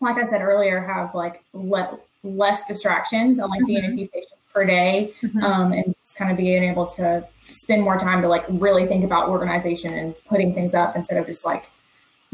[0.00, 4.64] like I said earlier, have like le- less distractions, only seeing a few patients per
[4.64, 5.42] day, Mhm.
[5.42, 9.04] um, and just kind of being able to spend more time to like really think
[9.04, 11.70] about organization and putting things up instead of just like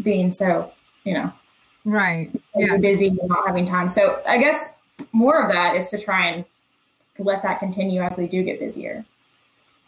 [0.03, 0.73] being so,
[1.05, 1.33] you know,
[1.85, 2.31] right.
[2.55, 2.77] Yeah.
[2.79, 3.89] busy and not having time.
[3.89, 4.71] So I guess
[5.13, 6.45] more of that is to try and
[7.19, 9.05] let that continue as we do get busier.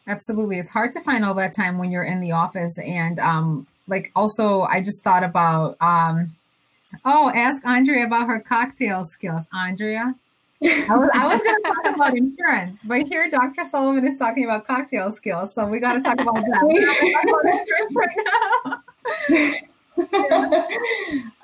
[0.06, 0.58] Absolutely.
[0.58, 2.78] It's hard to find all that time when you're in the office.
[2.78, 6.34] And um, like also I just thought about um
[7.04, 9.44] oh, ask Andrea about her cocktail skills.
[9.52, 10.14] Andrea.
[10.60, 13.62] I was, I was gonna talk about insurance, but here Dr.
[13.62, 16.60] Sullivan is talking about cocktail skills, so we gotta talk about that.
[16.64, 17.44] We're not gonna talk about
[19.28, 19.62] now.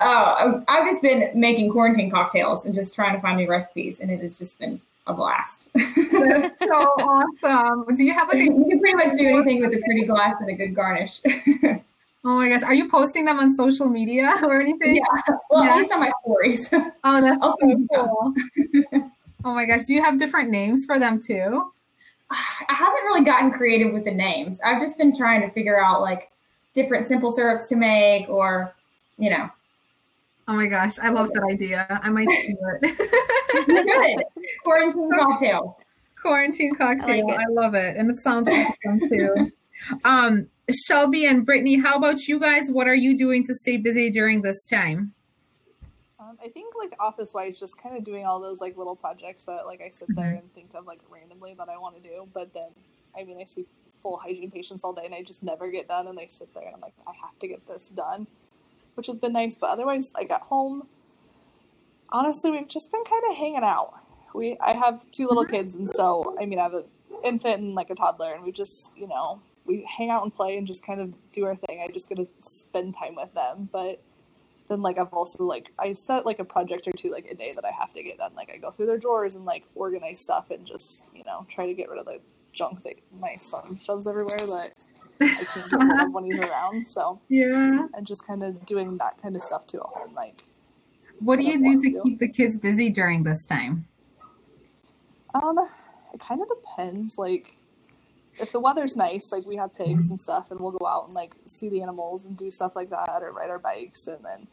[0.01, 4.01] oh, um, I've just been making quarantine cocktails and just trying to find new recipes,
[4.01, 5.69] and it has just been a blast.
[5.73, 7.95] That's so awesome.
[7.95, 10.35] Do you have like a you can pretty much do anything with a pretty glass
[10.39, 11.21] and a good garnish.
[12.25, 14.95] oh my gosh, are you posting them on social media or anything?
[14.97, 15.71] yeah, well, Yeah.
[15.73, 16.69] at least on my stories.
[17.03, 18.07] Oh, that's I'll so send you some.
[18.09, 19.11] cool.
[19.45, 21.71] oh my gosh, do you have different names for them too?
[22.31, 24.59] I haven't really gotten creative with the names.
[24.65, 26.31] I've just been trying to figure out like
[26.73, 28.73] different simple syrups to make, or
[29.17, 29.49] you know,
[30.47, 31.87] Oh my gosh, I love that idea.
[32.03, 33.65] I might do it.
[33.65, 34.23] good
[34.63, 35.77] quarantine cocktail.
[36.21, 37.27] Quarantine cocktail.
[37.29, 37.97] I like I, love it.
[37.97, 39.51] And it sounds awesome too.
[40.03, 42.69] Um, Shelby and Brittany, how about you guys?
[42.71, 45.13] What are you doing to stay busy during this time?
[46.19, 49.45] Um, I think like office wise, just kind of doing all those like little projects
[49.45, 52.27] that like I sit there and think of like randomly that I want to do.
[52.33, 52.69] But then,
[53.17, 53.65] I mean, I see
[54.01, 56.07] full hygiene patients all day and I just never get done.
[56.07, 58.25] And they sit there and I'm like, I have to get this done,
[58.95, 59.55] which has been nice.
[59.55, 60.87] But otherwise, I at home,
[62.09, 63.93] honestly, we've just been kind of hanging out.
[64.33, 66.85] We I have two little kids, and so I mean, I have an
[67.23, 70.57] infant and like a toddler, and we just you know we hang out and play
[70.57, 71.83] and just kind of do our thing.
[71.87, 74.01] I just get to spend time with them, but
[74.67, 77.51] then like I've also like I set like a project or two like a day
[77.53, 78.33] that I have to get done.
[78.35, 81.65] Like I go through their drawers and like organize stuff and just you know try
[81.67, 82.19] to get rid of the
[82.53, 84.71] junk that my son shoves everywhere that
[85.21, 86.85] I can't get rid of when he's around.
[86.85, 87.87] So Yeah.
[87.93, 90.13] and just kind of doing that kind of stuff too at home.
[90.13, 90.47] Like
[91.19, 92.03] What do you do to to?
[92.03, 93.87] keep the kids busy during this time?
[95.33, 95.57] um,
[96.13, 97.17] it kind of depends.
[97.17, 97.57] Like
[98.39, 100.23] if the weather's nice, like we have pigs and mm-hmm.
[100.23, 103.21] stuff, and we'll go out and like see the animals and do stuff like that,
[103.21, 104.47] or ride our bikes, and then.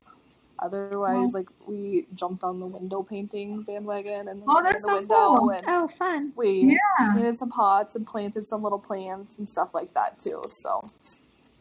[0.58, 5.38] Otherwise, like we jumped on the window painting bandwagon and Oh, that's the so window
[5.40, 5.50] cool.
[5.50, 6.32] and Oh, fun.
[6.36, 7.14] we Yeah.
[7.14, 10.40] painted some pots and planted some little plants and stuff like that too.
[10.46, 10.80] So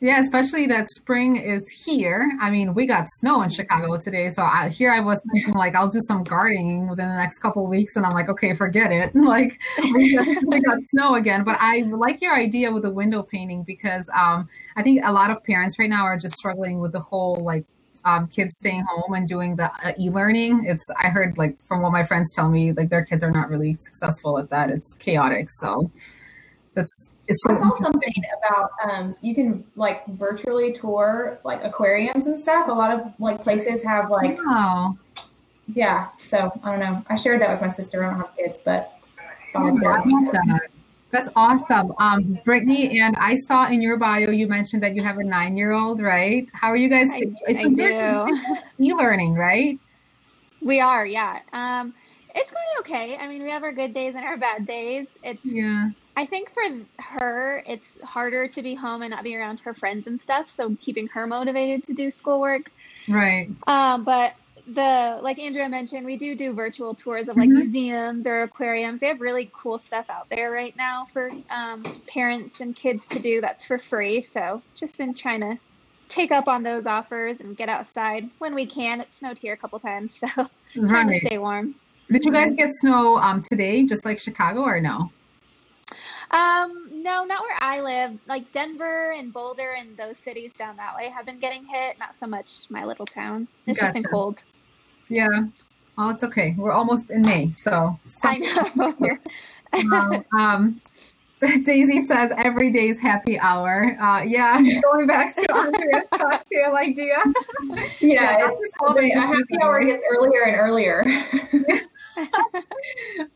[0.03, 2.35] Yeah, especially that spring is here.
[2.41, 5.75] I mean, we got snow in Chicago today, so I, here I was thinking like
[5.75, 9.11] I'll do some gardening within the next couple weeks, and I'm like, okay, forget it.
[9.21, 9.61] Like
[9.93, 11.43] we got, we got snow again.
[11.43, 15.29] But I like your idea with the window painting because um, I think a lot
[15.29, 17.63] of parents right now are just struggling with the whole like
[18.03, 20.65] um, kids staying home and doing the uh, e-learning.
[20.65, 23.49] It's I heard like from what my friends tell me, like their kids are not
[23.49, 24.71] really successful at that.
[24.71, 25.49] It's chaotic.
[25.51, 25.91] So
[26.73, 27.11] that's
[27.49, 32.67] I saw something about um, you can like virtually tour like aquariums and stuff.
[32.67, 34.97] A lot of like places have like wow.
[35.67, 36.09] yeah.
[36.19, 37.03] So I don't know.
[37.09, 38.03] I shared that with my sister.
[38.03, 38.93] I don't have kids, but
[39.53, 40.03] thought I'd I share.
[40.05, 40.61] love that.
[41.11, 41.93] That's awesome.
[41.99, 46.01] Um, Brittany, and I saw in your bio you mentioned that you have a nine-year-old,
[46.01, 46.47] right?
[46.53, 47.09] How are you guys?
[47.13, 48.57] I, it's I a very- do.
[48.79, 49.77] e-learning, right?
[50.61, 51.39] We are, yeah.
[51.51, 51.93] Um,
[52.33, 53.17] it's going okay.
[53.17, 55.07] I mean, we have our good days and our bad days.
[55.21, 55.89] It's Yeah.
[56.15, 56.61] I think for
[56.99, 60.49] her, it's harder to be home and not be around her friends and stuff.
[60.49, 62.71] So keeping her motivated to do schoolwork.
[63.07, 63.49] Right.
[63.67, 64.33] Um, but
[64.67, 67.53] the like Andrea mentioned, we do do virtual tours of like Mhm.
[67.63, 68.99] museums or aquariums.
[68.99, 73.19] They have really cool stuff out there right now for um, parents and kids to
[73.19, 73.41] do.
[73.41, 74.21] That's for free.
[74.21, 75.57] So just been trying to
[76.09, 79.01] take up on those offers and get outside when we can.
[79.01, 80.49] It snowed here a couple times, so
[80.87, 81.75] trying to stay warm.
[82.11, 85.11] Did you guys get snow um today, just like Chicago, or no?
[86.31, 88.17] Um, no, not where I live.
[88.27, 91.99] Like Denver and Boulder and those cities down that way have been getting hit.
[91.99, 93.47] Not so much my little town.
[93.67, 94.41] It's just been cold.
[95.09, 95.27] Yeah.
[95.97, 96.55] Oh, it's okay.
[96.57, 99.17] We're almost in May, so I know.
[99.73, 100.21] Wow.
[100.37, 100.81] um,
[101.63, 103.97] Daisy says every day's happy hour.
[104.01, 107.17] Uh, yeah, going back to Andrea's cocktail idea.
[107.69, 111.03] Yeah, yeah it's, a happy hour gets earlier and earlier.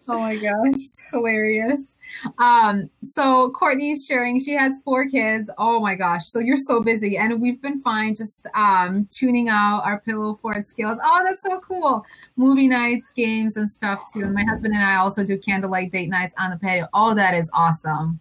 [0.10, 1.95] oh my gosh, hilarious.
[2.38, 5.49] Um, so Courtney's sharing she has four kids.
[5.57, 9.82] Oh my gosh, so you're so busy, and we've been fine just um, tuning out
[9.86, 10.97] our pillow fort skills.
[11.03, 12.05] Oh, that's so cool.
[12.36, 14.24] Movie nights, games, and stuff too.
[14.24, 16.88] And my husband and I also do candlelight date nights on the patio.
[16.93, 18.20] Oh, that is awesome.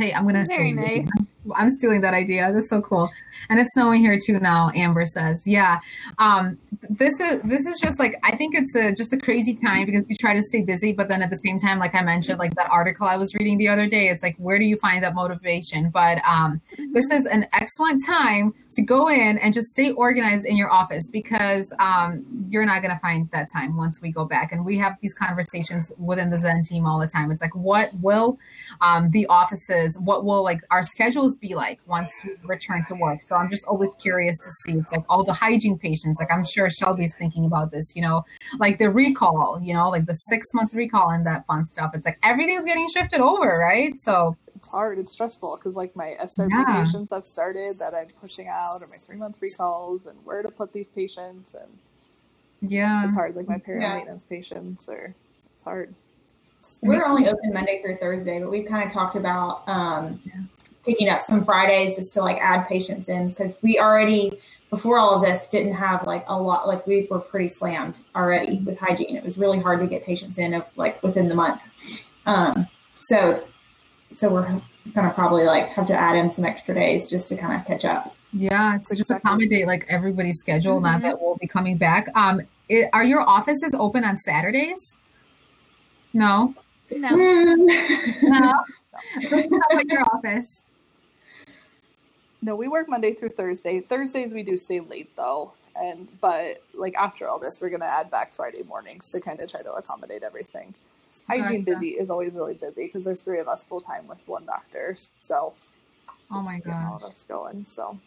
[0.00, 1.36] Hey, I'm gonna very nice.
[1.54, 2.50] I'm stealing that idea.
[2.54, 3.10] That's so cool.
[3.50, 4.70] And it's snowing here too now.
[4.74, 5.80] Amber says, yeah.
[6.18, 9.84] Um, this is this is just like I think it's a, just a crazy time
[9.84, 12.38] because we try to stay busy, but then at the same time, like I mentioned,
[12.38, 15.04] like that article I was reading the other day, it's like where do you find
[15.04, 15.90] that motivation?
[15.90, 16.62] But um,
[16.94, 21.08] this is an excellent time to go in and just stay organized in your office
[21.08, 24.52] because um, you're not going to find that time once we go back.
[24.52, 27.30] And we have these conversations within the Zen team all the time.
[27.30, 28.38] It's like what will
[28.80, 33.20] um, the offices, what will like our schedules be like once we return to work?
[33.28, 34.78] So I'm just always curious to see.
[34.78, 36.18] It's like all the hygiene patients.
[36.18, 37.92] Like I'm sure Shelby's thinking about this.
[37.94, 38.24] You know,
[38.58, 39.60] like the recall.
[39.62, 41.92] You know, like the six month recall and that fun stuff.
[41.94, 43.92] It's like everything's getting shifted over, right?
[44.00, 44.98] So it's hard.
[44.98, 46.84] It's stressful because like my SRP yeah.
[46.84, 50.50] patients I've started that I'm pushing out, or my three month recalls, and where to
[50.50, 51.78] put these patients, and
[52.60, 53.36] yeah, it's hard.
[53.36, 53.94] Like my perio yeah.
[53.94, 55.14] maintenance patients, or
[55.54, 55.94] it's hard.
[56.82, 60.20] We're only open Monday through Thursday, but we've kind of talked about um,
[60.84, 64.40] picking up some Fridays just to like add patients in because we already
[64.70, 68.58] before all of this didn't have like a lot like we were pretty slammed already
[68.58, 69.16] with hygiene.
[69.16, 71.60] It was really hard to get patients in of like within the month.
[72.26, 73.44] Um, so
[74.14, 74.60] so we're
[74.94, 77.84] gonna probably like have to add in some extra days just to kind of catch
[77.84, 78.14] up.
[78.32, 80.84] Yeah, to just accommodate like everybody's schedule mm-hmm.
[80.84, 82.08] now that we'll be coming back.
[82.14, 84.96] Um, it, are your offices open on Saturdays?
[86.12, 86.54] No.
[86.90, 87.10] No.
[88.22, 88.64] no.
[89.30, 90.60] How about your office?
[92.42, 93.80] No, we work Monday through Thursday.
[93.80, 95.52] Thursdays we do stay late though.
[95.76, 99.50] And but like after all this, we're gonna add back Friday mornings to kind of
[99.50, 100.74] try to accommodate everything.
[101.28, 104.46] Hygiene busy is always really busy because there's three of us full time with one
[104.46, 104.96] doctor.
[105.20, 105.54] So
[106.30, 107.64] oh my god, all of us going.
[107.64, 107.98] So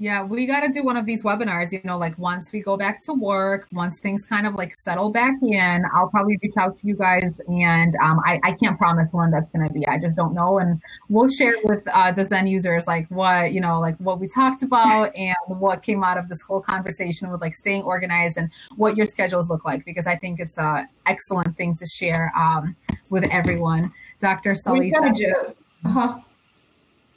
[0.00, 2.74] yeah, we got to do one of these webinars, you know, like once we go
[2.74, 6.80] back to work, once things kind of like settle back in, I'll probably reach out
[6.80, 7.30] to you guys.
[7.48, 9.86] And um, I, I can't promise when that's going to be.
[9.86, 10.58] I just don't know.
[10.58, 10.80] And
[11.10, 14.62] we'll share with uh, the Zen users like what, you know, like what we talked
[14.62, 18.96] about and what came out of this whole conversation with like staying organized and what
[18.96, 22.74] your schedules look like, because I think it's a excellent thing to share um,
[23.10, 23.92] with everyone.
[24.18, 24.54] Dr.
[24.54, 26.20] Sullivan said, uh-huh.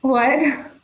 [0.01, 0.71] What?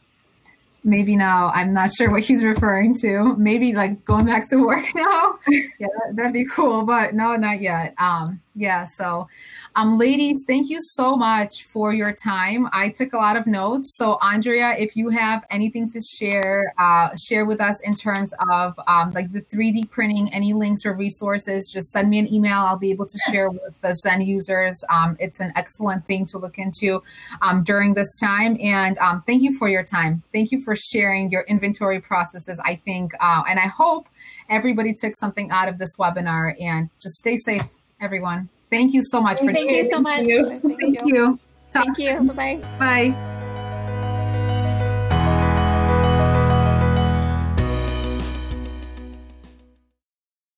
[0.83, 3.35] maybe now i'm not sure what he's referring to.
[3.37, 5.39] Maybe like going back to work now.
[5.79, 7.93] Yeah that'd be cool but no not yet.
[7.97, 9.27] Um yeah so
[9.75, 12.67] um ladies thank you so much for your time.
[12.73, 13.95] I took a lot of notes.
[13.95, 18.77] So andrea if you have anything to share uh share with us in terms of
[18.87, 22.59] um like the 3d printing any links or resources just send me an email.
[22.59, 24.77] I'll be able to share with the zen users.
[24.89, 27.01] Um it's an excellent thing to look into
[27.41, 28.57] um during this time.
[28.61, 30.21] And um thank you for your time.
[30.33, 32.59] Thank you for sharing your inventory processes.
[32.65, 34.07] I think uh, and i hope
[34.49, 36.53] everybody took something out of this webinar.
[36.59, 37.63] And just stay safe
[38.01, 38.49] everyone.
[38.69, 40.25] Thank you so much for Thank you so much.
[40.25, 40.59] Thank you.
[40.75, 41.39] Thank you.
[41.71, 42.21] Thank you.
[42.21, 42.77] Bye-bye.
[42.79, 43.35] Bye.